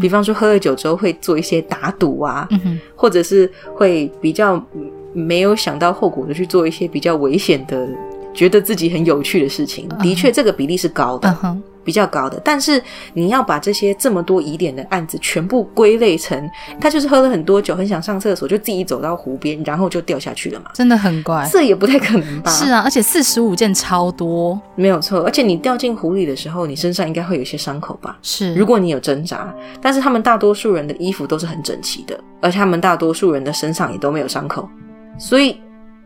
[0.00, 2.48] 比方说喝了酒之后会做一些打赌啊，
[2.94, 4.64] 或者是会比较
[5.12, 7.88] 没有想到后果的去做一些比较危险的，
[8.32, 11.28] 觉得自己很有趣的事情，的确这个比例是高的。
[11.86, 12.82] 比较高的，但是
[13.14, 20.72] 你要把这些这么多疑点的案子全部归类成，他就是喝了很多酒，很想上厕所，就自己走到湖边，然后就掉下去了嘛？
[20.74, 22.50] 真的很怪，这也不太可能吧？
[22.52, 25.20] 是啊，而且四十五件超多，没有错。
[25.20, 28.18] 而且你掉进湖里的时候，你身上应该会有一些伤口吧？
[28.20, 34.68] 是，如果你有挣扎，但是他们大多数人的衣服都是很整齐的，而且他们大多数人的身上也都没有伤口，
[35.18, 35.60] 所以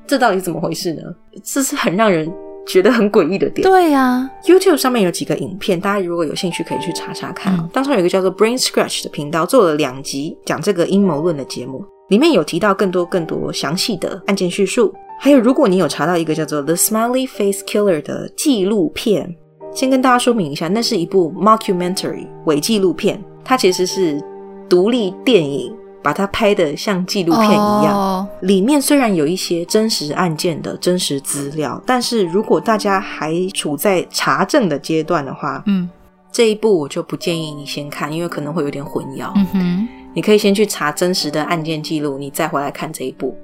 [0.06, 1.02] 这到底怎么回事呢？
[1.42, 2.30] 这是很让人。
[2.66, 4.30] 觉得很诡异的点，对呀。
[4.44, 7.68] YouTube 上面有几个影片，大家如果有兴趣可以去查查看。
[7.72, 14.92] 当中有一个叫做 Brain Scratch 的频道，做了两集讲这个阴谋论的节目，里面有提到更多更多详细的案件叙述。
[15.18, 19.36] 还有，如果你有查到一个叫做 The Smiley Face Killer 的纪录片，
[19.74, 24.18] 先跟大家说明一下，那是一部 Mockumentary 伪纪录片，它其实是
[24.68, 25.74] 独立电影。
[26.02, 35.88] 把它拍的像纪录片一样，里面虽然有一些真实案件的真实资料，但是如果大家还处在查证的阶段的话，嗯，
[36.32, 39.30] 这一部我就不建议你先看，因为可能会有点混淆。
[39.36, 43.36] 嗯哼，你可以先去查真实的案件记录，你再回来看这一部。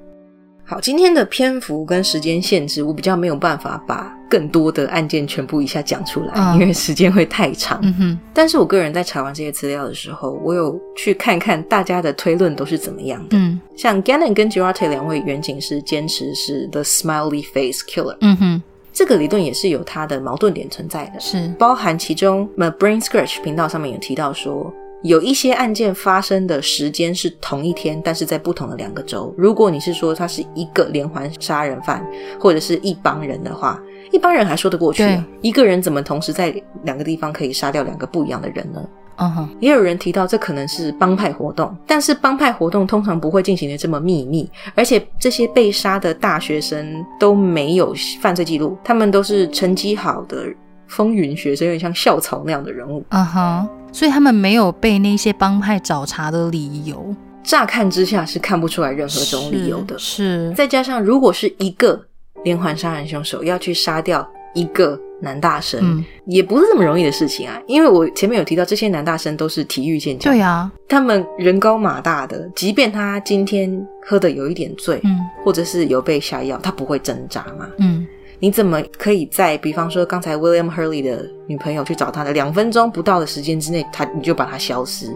[0.69, 7.79] 好，今天的篇幅跟时间限制，我比较没有办法把更多的案件全部一下讲出来，因为时间会太长。
[7.83, 13.37] 嗯哼，但是我个人在查完这些资料的时候，我有去看看大家的推论都是怎么样的。
[13.37, 18.17] 嗯，像 Gannon 跟 Girarte 两位远景是坚持是 The Smiley Face Killer。
[18.19, 24.73] 嗯哼，这个理论也是有它的矛盾点存在的，是包含其中 The Brain Scratch 频道上面有提到说。
[25.03, 29.33] 有一些案件发生的时间是同一天，但是在不同的两个州。
[29.37, 32.05] 如果你是说他是一个连环杀人犯，
[32.39, 33.79] 或者是一帮人的话，
[34.11, 35.03] 一帮人还说得过去。
[35.41, 38.81] 一个人怎么同时在两个地方可以杀掉两个不一样的人呢？
[39.19, 50.45] 嗯哼，也有人提到这可能是帮派活动，但是帮派活动通常不会进行的这么秘密，而且这些被杀的大学生都没有犯罪记录，他们都是成绩好的。
[50.87, 53.05] 风云学生，有点像校草那样的人物。
[53.09, 57.15] 嗯哼，所以他们没有被那些帮派找茬的理由。
[57.43, 59.97] 乍看之下是看不出来任何这种理由的。
[59.97, 61.97] 是，再加上如果是一个
[62.43, 67.57] 连环杀人凶手要去杀掉一个男大生，也不是这么容易的事情啊。
[67.65, 77.96] 因为我前面有提到，这些男大生都是体育健将，对啊，他们人高马大的，即便他今天喝的有一点醉，嗯，或者是有被下药，他不会挣扎嘛，嗯。
[78.39, 85.07] 你怎么可以在比方说刚才 William Hurley 的女朋友去找他的两分钟不到的时间之内，他你就把他消失？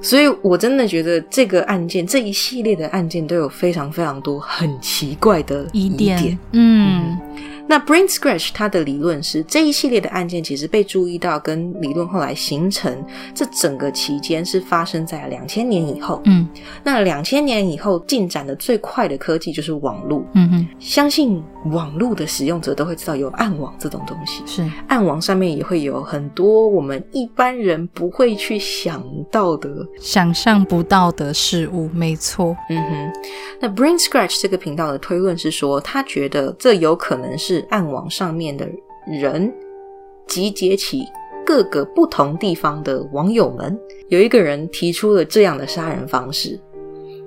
[0.00, 6.38] 所以我真的觉得这个案件这一系列的案件都有非常非常多很奇怪的疑点。
[6.52, 7.18] 嗯。
[7.70, 12.92] 那 Brain Scratch 它的理论是这一系列的案件其实被注意到跟理论后来形成，
[13.32, 16.20] 这整个期间是发生在两千年以后。
[16.24, 16.48] 嗯，
[16.82, 20.24] 那两千年以后进展的最快的科技就是网络。
[20.34, 24.42] 嗯哼，相信网络的使用者都会知道有暗网这种东西。
[24.46, 29.00] 是，暗网上面也会有很多我们一般人不会去想
[29.30, 31.88] 到的、想象不到的事物。
[31.94, 32.56] 没错。
[32.68, 33.12] 嗯哼，
[33.60, 37.59] 那 Brain Scratch 这个频道的推论是说，他觉得这有可能是。
[37.68, 38.68] 暗网上面的
[39.06, 39.52] 人
[40.26, 41.04] 集结起
[41.44, 46.58] 各个不同地方的网友们，有一个人提出了这样的杀人方式，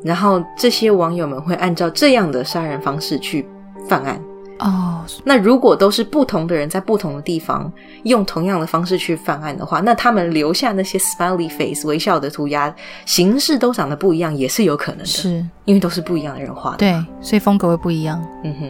[0.03, 3.45] 然后这些网友们会按照这样的杀人方式去
[3.88, 4.21] 犯案。
[4.64, 7.72] 哦，那如果都是不同的人在不同的地方
[8.03, 12.74] 用同样的方式去犯案的话，那他们留下那些 smiley face 微笑的涂鸦，
[13.05, 15.05] 形式都长得不一样，也是有可能的。
[15.05, 16.78] 是，因为都是不一样的人画的。
[16.78, 18.24] 对，所以风格会不一样。
[18.43, 18.70] 嗯哼。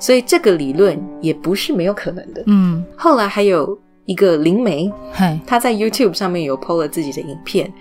[0.00, 2.42] 所以这个理论也不是没有可能的。
[2.46, 4.88] 嗯，后来还有一个灵媒，
[5.44, 7.72] 她在 YouTube 上面有 PO 了自己的影片。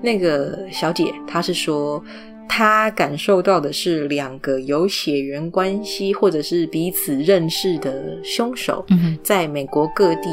[0.00, 2.00] 那个小姐她是说，
[2.48, 8.84] 她感受到的是两个有血缘关系或者是彼此认识的凶手，
[9.22, 10.28] 在美国各地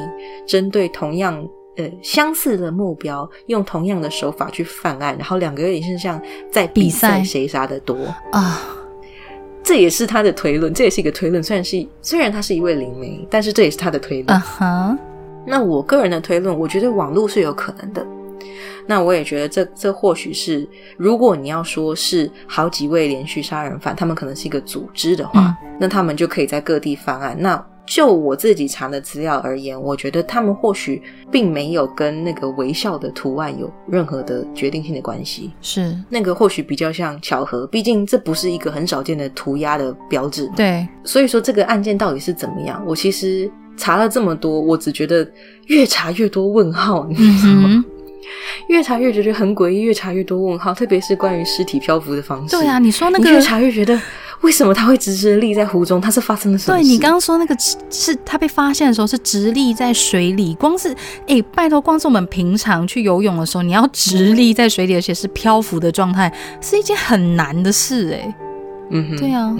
[0.47, 1.47] 针对同样
[1.77, 7.95] 呃相似的目标，用同样的手法去犯案，然后两个有点像在比赛谁杀的多
[8.31, 8.61] 啊。
[9.63, 11.41] 这也是他的推论，这也是一个推论。
[11.41, 14.41] 虽然是虽然他是一位灵媒，但是这也是他的推论。
[15.45, 18.05] 那我个人的推论，我觉得网络是有可能的。
[18.91, 20.67] 那我也觉得这这或许是，
[20.97, 27.33] 如果你要说是好几位连续杀人犯，他们可能是一个组织的话，那他们就可以在各地犯案。
[27.39, 35.53] 那就我自己查的资料而言，我觉得他们或许并没有跟那个微笑的图案有任何的决定性的关系。
[35.61, 40.51] 是那个或许比较像巧合，毕竟这不是一个很少见的涂鸦的标志。
[40.53, 42.83] 对，所以说这个案件到底是怎么样？
[42.85, 45.25] 我其实查了这么多，我只觉得
[45.67, 47.85] 越查越多问号，你知道吗？
[48.67, 52.55] 越查越觉得很诡异，越查越多问号，特别是关于尸体漂浮的方式。
[52.55, 53.99] 对啊，你说那个越查越觉得。
[54.41, 56.01] 为什么他会直直立在湖中？
[56.01, 56.75] 他是发生了什么？
[56.75, 57.55] 对你刚刚说那个
[57.91, 60.91] 是他被发现的时候是直立在水里，光是
[61.27, 68.35] 哎，拜托，光是我们平常去游泳的时候，你要直立在水里，而且是漂浮的状态，是一件很难的事哎。
[68.89, 69.55] 嗯哼，对啊，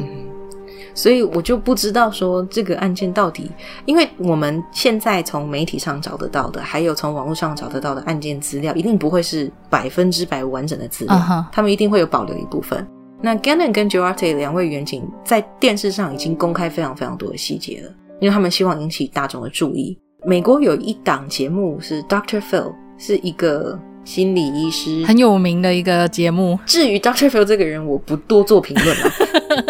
[0.94, 3.50] 所以我就不知道说这个案件到底，
[3.86, 12.86] 因为我们现在从媒体上找得到的，还有从网络上找得到的案件资料，一定不会是百分之百完整的资料，他们一定会有保留一部分。
[13.22, 19.98] 那 Gannon 跟 Duarte 两位远景在电视上已经公开非常非常多的细节了，因为他们希望引起大众的注意。
[20.26, 26.58] 美国有一档节目是 Doctor Phil，是一个心理医师，很有名的一个节目。
[26.66, 29.12] 至于 Doctor Phil 这个人，我不多做评论了。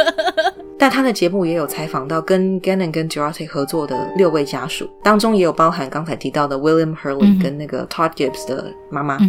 [0.80, 9.20] 但他的节目也有采访到跟 Gannon 跟 Duarte 合作的六位家属，当中也有包含刚才提到的 William Hurley 跟那个 Todd Gibbs 的妈妈。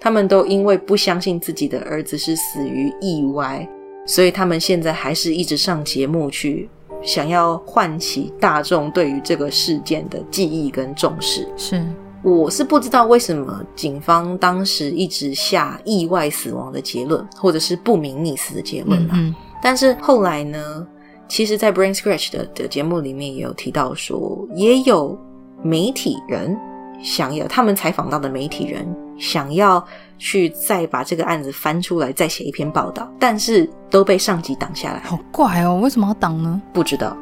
[0.00, 3.68] 他们都因为不相信自己的儿子是死于意外，
[4.06, 6.70] 所以他们现在还是一直上节目去，
[7.02, 11.46] 想要唤起大众对于这个事件的记忆跟重视。
[11.56, 11.84] 是，
[12.22, 19.14] 我是不知道为什么警方当时一直下意外死亡的结论，或者是不明溺死的结论啦。
[19.62, 20.86] 但是后来呢，
[21.28, 25.18] 其实，在 Brain Scratch 的的节目里面也有提到说，也有
[25.62, 26.56] 媒体人。
[27.00, 28.84] 想要他们采访到的媒体人
[29.16, 29.86] 想要
[30.18, 34.98] 去再把这个案子翻出来，再写一篇报道，但是都被上级挡下来。
[35.04, 36.60] 好怪哦，为什么要挡呢？
[36.72, 37.16] 不知道。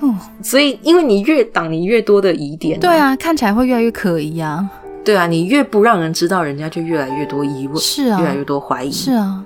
[0.00, 2.78] 哦，所以因为你越挡，你越多的疑点。
[2.78, 4.68] 对啊，看起来会越来越可疑啊。
[5.04, 9.44] 对啊，你越不让人知道，人家就越来越多疑问，是啊，越来越多怀疑，是啊。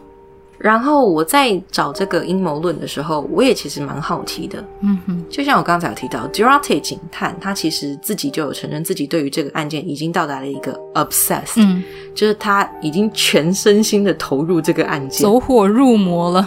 [0.59, 4.63] 然后我在找这个阴谋论的时候，我也其实蛮好奇的。
[4.81, 11.83] 嗯哼，就像我刚才有提到，Durate 警探他其实自己就有承认自己对于这个案件已经到达了一个 obsessed，嗯，
[12.15, 16.47] 就是他已经全身心的投入这个案件，走火入魔了。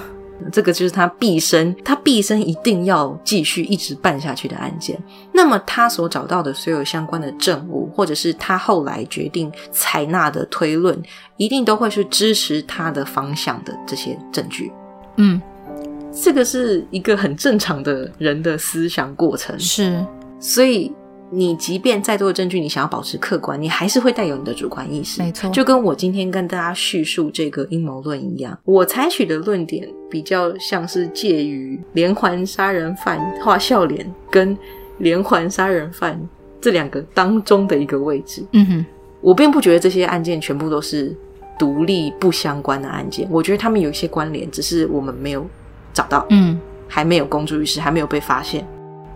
[0.52, 5.00] 这个就是他毕生，他毕生一定要继续一直办下去的案件。
[5.34, 11.02] 那么他所找到的所有相关的证物，或者是他后来决定采纳的推论，
[11.38, 14.72] 一定都会是支持他的方向的这些证据。
[15.18, 15.42] 嗯，
[16.12, 19.58] 这个是一个很正常的人的思想过程。
[19.60, 20.06] 是，
[20.40, 20.92] 所以。
[21.36, 25.22] 你即便再多的证据，你想要保持客观，你还是会带有你的主观意识。
[25.22, 34.56] 没错，就跟我今天跟大家叙述这个阴谋论一样，我采取的论点比较像是介于连环杀人犯画笑脸跟
[35.00, 36.22] 连环杀人犯
[36.62, 38.46] 这两个当中的一个位置。
[38.52, 38.86] 嗯哼，
[39.20, 41.16] 我并不觉得这些案件全部都是
[41.58, 45.46] 独立不相关的案件，我觉得他们有一些关联，只是我们没有
[45.94, 48.64] 找到，嗯，还没有公诸于世，还没有被发现。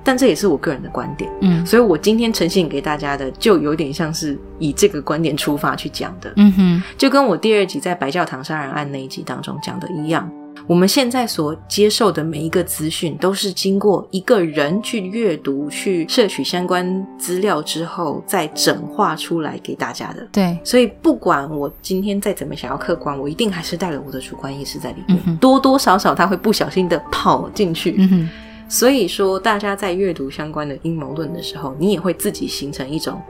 [0.08, 10.32] 但这也是我个人的观点，嗯，所以我今天呈现给大家的，就有点像是以这个观点出发去讲的，嗯哼，就跟我第二集在白教堂杀人案那一集当中讲的一样，
[10.66, 20.26] 我们现在所接受的每一个资讯，都是经过一个人去阅读、去摄取相关资料之后，再整化出来给大家的。
[20.32, 28.30] 对，所以不管我今天再怎么想要客观，我一定还是带了我的主观意识在里面，多多少少他会不小心的跑进去，嗯哼。
[28.70, 33.22] 所以说，大家在阅读相关的阴谋论的时候，你也会自己形成一种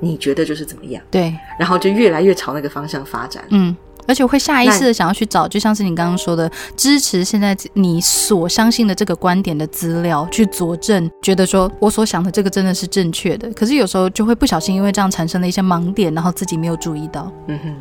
[0.00, 3.44] 你觉得就是怎么样，对，然后就越来越朝那个方向发展。
[3.50, 3.76] 嗯，
[4.08, 13.48] 而且会下意识的想要去找，就像是你刚刚说的，支持现在你所相信的这个观点的资料去佐证，觉得说我所想的这个真的是正确的。
[13.52, 17.32] 可是有时候就会不小心因为这样产生了一些盲点，然后自己没有注意到。
[17.46, 17.74] 嗯哼，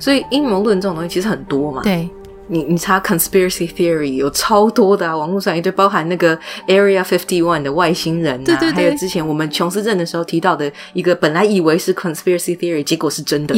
[0.00, 1.80] 所以阴谋论这种东西其实很多嘛。
[1.84, 2.10] 对。
[2.48, 13.54] 你你查 conspiracy theory 有超多的啊，网络上一堆，包含那个 Area Fifty One 的外星人啊，还有之前我们琼斯镇的时候提到的一个本来以为是 conspiracy theory，结果是真的，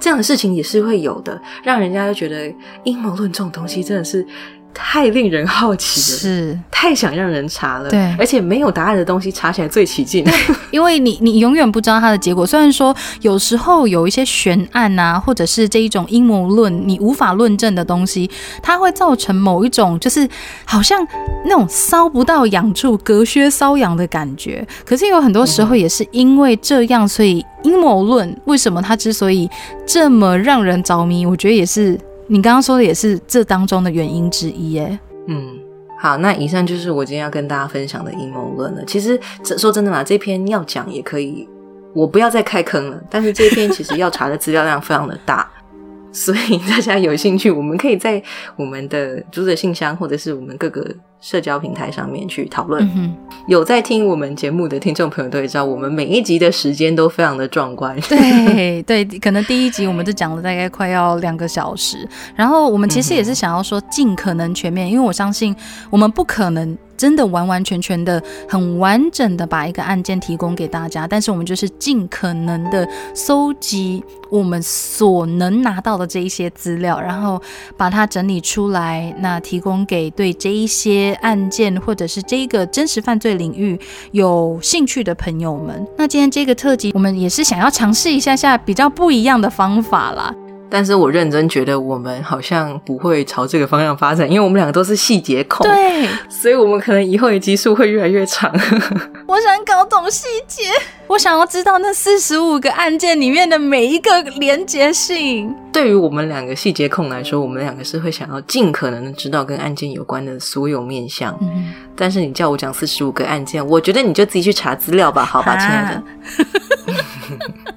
[0.00, 2.52] 这样的事情也是会有的，让人家就觉得
[2.84, 4.26] 阴谋论这种东西真的是。
[4.74, 10.26] 太令人好奇了，是太想让人查了，对，而且没有答案的东西查起来最起劲，
[10.70, 12.44] 因为你你永远不知道它的结果。
[12.44, 18.28] 虽然说有时候有一些悬案啊，或者是这一种阴谋论，你无法论证的东西，
[18.62, 20.28] 它会造成某一种就是
[20.64, 21.06] 好像
[21.44, 24.66] 那种搔不到痒处，隔靴搔痒的感觉。
[24.84, 29.48] 可是有很多时候也是因为这样，所以阴谋论为什么它之所以
[29.86, 31.98] 这么让人着迷，我觉得也是。
[32.26, 34.98] 你刚刚说的也是这当中的原因之一，耶。
[35.28, 35.58] 嗯，
[36.00, 38.84] 好，那以上就是我今天要跟大家分享的阴谋论了。
[38.86, 39.20] 其实
[39.58, 41.48] 说真的嘛，这篇要讲也可以，
[41.92, 43.02] 我不要再开坑了。
[43.10, 45.50] 但是这篇其实要查的资料量非常的大。
[46.12, 48.22] 所以大家有兴趣，我们可以在
[48.54, 50.88] 我们的读者信箱或者是我们各个
[51.24, 53.16] 社交平台上面去讨论。
[53.48, 57.98] 有在听我们节目的听众朋友都会知道，我们每一集的时间都非常的壮观。
[58.02, 62.06] 对 对，可能第一集我们就讲了大概快要两个小时，
[62.36, 65.56] 然后我们其实也是想要说尽可能全面，因为我相信
[65.88, 66.76] 我们不可能。
[66.96, 77.42] 真的完完全全的、很完整的把一个案件提供给大家，但是我们就是尽可能的搜集我们所能拿到的这一些资料，然后
[77.76, 83.78] 把它整理出来，那提供给对这一些案件或者是这个真实犯罪领域
[84.12, 85.86] 有兴趣的朋友们。
[85.96, 90.34] 那今天这个特辑，我们也是想要尝试一下下比较不一样的方法啦。
[90.70, 98.50] 但是我认真觉得我们好像不会朝这个方向发展，因为我们两个都是细节控，对，所以我们可能以后的集数会越来越长。
[99.26, 100.64] 我想搞懂细节，
[101.06, 105.54] 我想要知道那四十五个案件里面的每一个连结性。
[105.72, 111.36] 对于我们两个细节控来说，我们两个是会想要尽可能的知道跟案件有关的所有面向。
[111.40, 116.02] 嗯，但是你叫我讲四十五个案件，我觉得你就自己去查资料吧，好吧，亲爱的。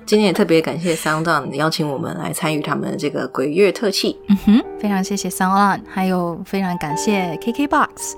[0.07, 4.17] 今天也特别感谢 SoundOn 邀请我们来参与他们的这个鬼月特辑。
[4.29, 8.13] 嗯哼，非常谢谢 SoundOn，还有非常感谢 KKBox。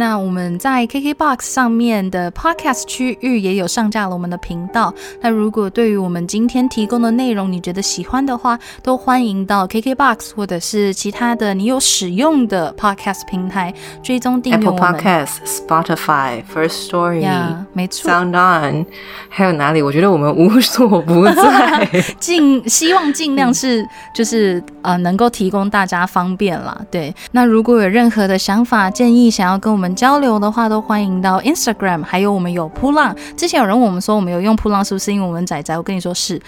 [0.00, 4.94] 那我们在 KKBox 上面的 Podcast 区域也有上架了我们的频道。
[5.20, 14.80] 那如果对于我们今天提供的内容你觉得喜欢的话，都欢迎到 KKBox 或者是其他的你有使用的 Podcast 平台追踪订阅我们。
[14.82, 17.26] Apple Podcast、Spotify、First Story，
[17.74, 18.86] 没错，SoundOn，
[19.28, 19.82] 还有哪里？
[19.82, 21.86] 我觉得我们无所不在。
[22.18, 26.80] 尽希望尽量是就是呃能够提供大家方便啦。
[26.90, 33.14] 对，那如果有任何的想法建议，想要跟我们交流的话，都欢迎到 Instagram，还有我们有扑浪。
[33.36, 35.76] 之前有人问我们说，我们有用扑浪是不是因为我们仔仔？
[35.76, 36.40] 我跟你说是，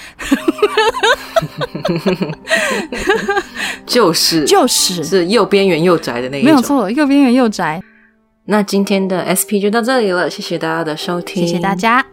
[3.87, 7.83] 就是就是是又边缘又宅的那一种，没有错，又边缘又宅。
[8.47, 12.05] 那今天的 SP 就到这里了，谢谢大家的收听，谢谢大家。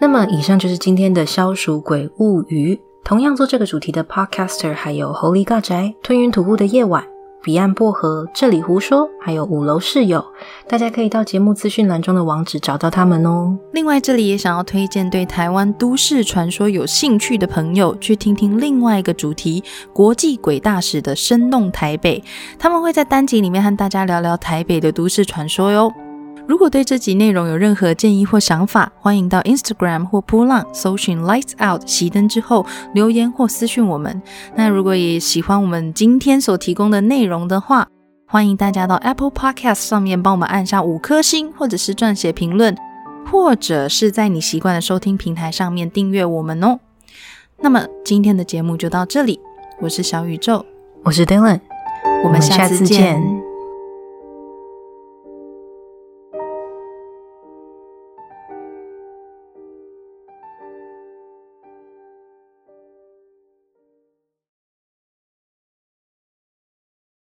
[0.00, 2.78] 那么以上就是今天的消暑鬼物语。
[3.04, 7.04] 同样做这个主题的 Podcaster 还有 Holy 嘎宅吞云吐雾的夜晚。
[7.42, 10.24] 彼岸薄荷、这里胡说，还有五楼室友，
[10.66, 13.56] 大家可以到节目资讯栏中的网址找到他们哦。
[13.72, 19.62] 另外，这里也想要推荐对台湾都市传说有兴趣的朋友，去听听另外一个主题——
[19.94, 22.22] 国际鬼大使的生动台北。
[22.58, 25.92] 他们会在单集里面和大家聊聊台北的都市传说哟。
[26.48, 32.64] 如果对这集内容有任何建议或想法，欢迎到 Instagram 或波浪搜寻 Lights Out 熄灯之后
[32.94, 34.22] 留言或私讯我们。
[34.56, 37.86] 那如果也喜欢我们今天所提供的内容的话，
[38.26, 42.74] 欢迎大家到 Apple Podcast 上面帮我们按下五颗星，或者是撰写评论，
[43.30, 46.80] 或者是在你习惯的收听平台上面订阅我们哦。
[47.60, 49.38] 那么今天的节目就到这里，
[49.80, 50.64] 我是小宇宙，
[51.04, 51.60] 我是 Dylan，
[52.24, 53.47] 我们下次见。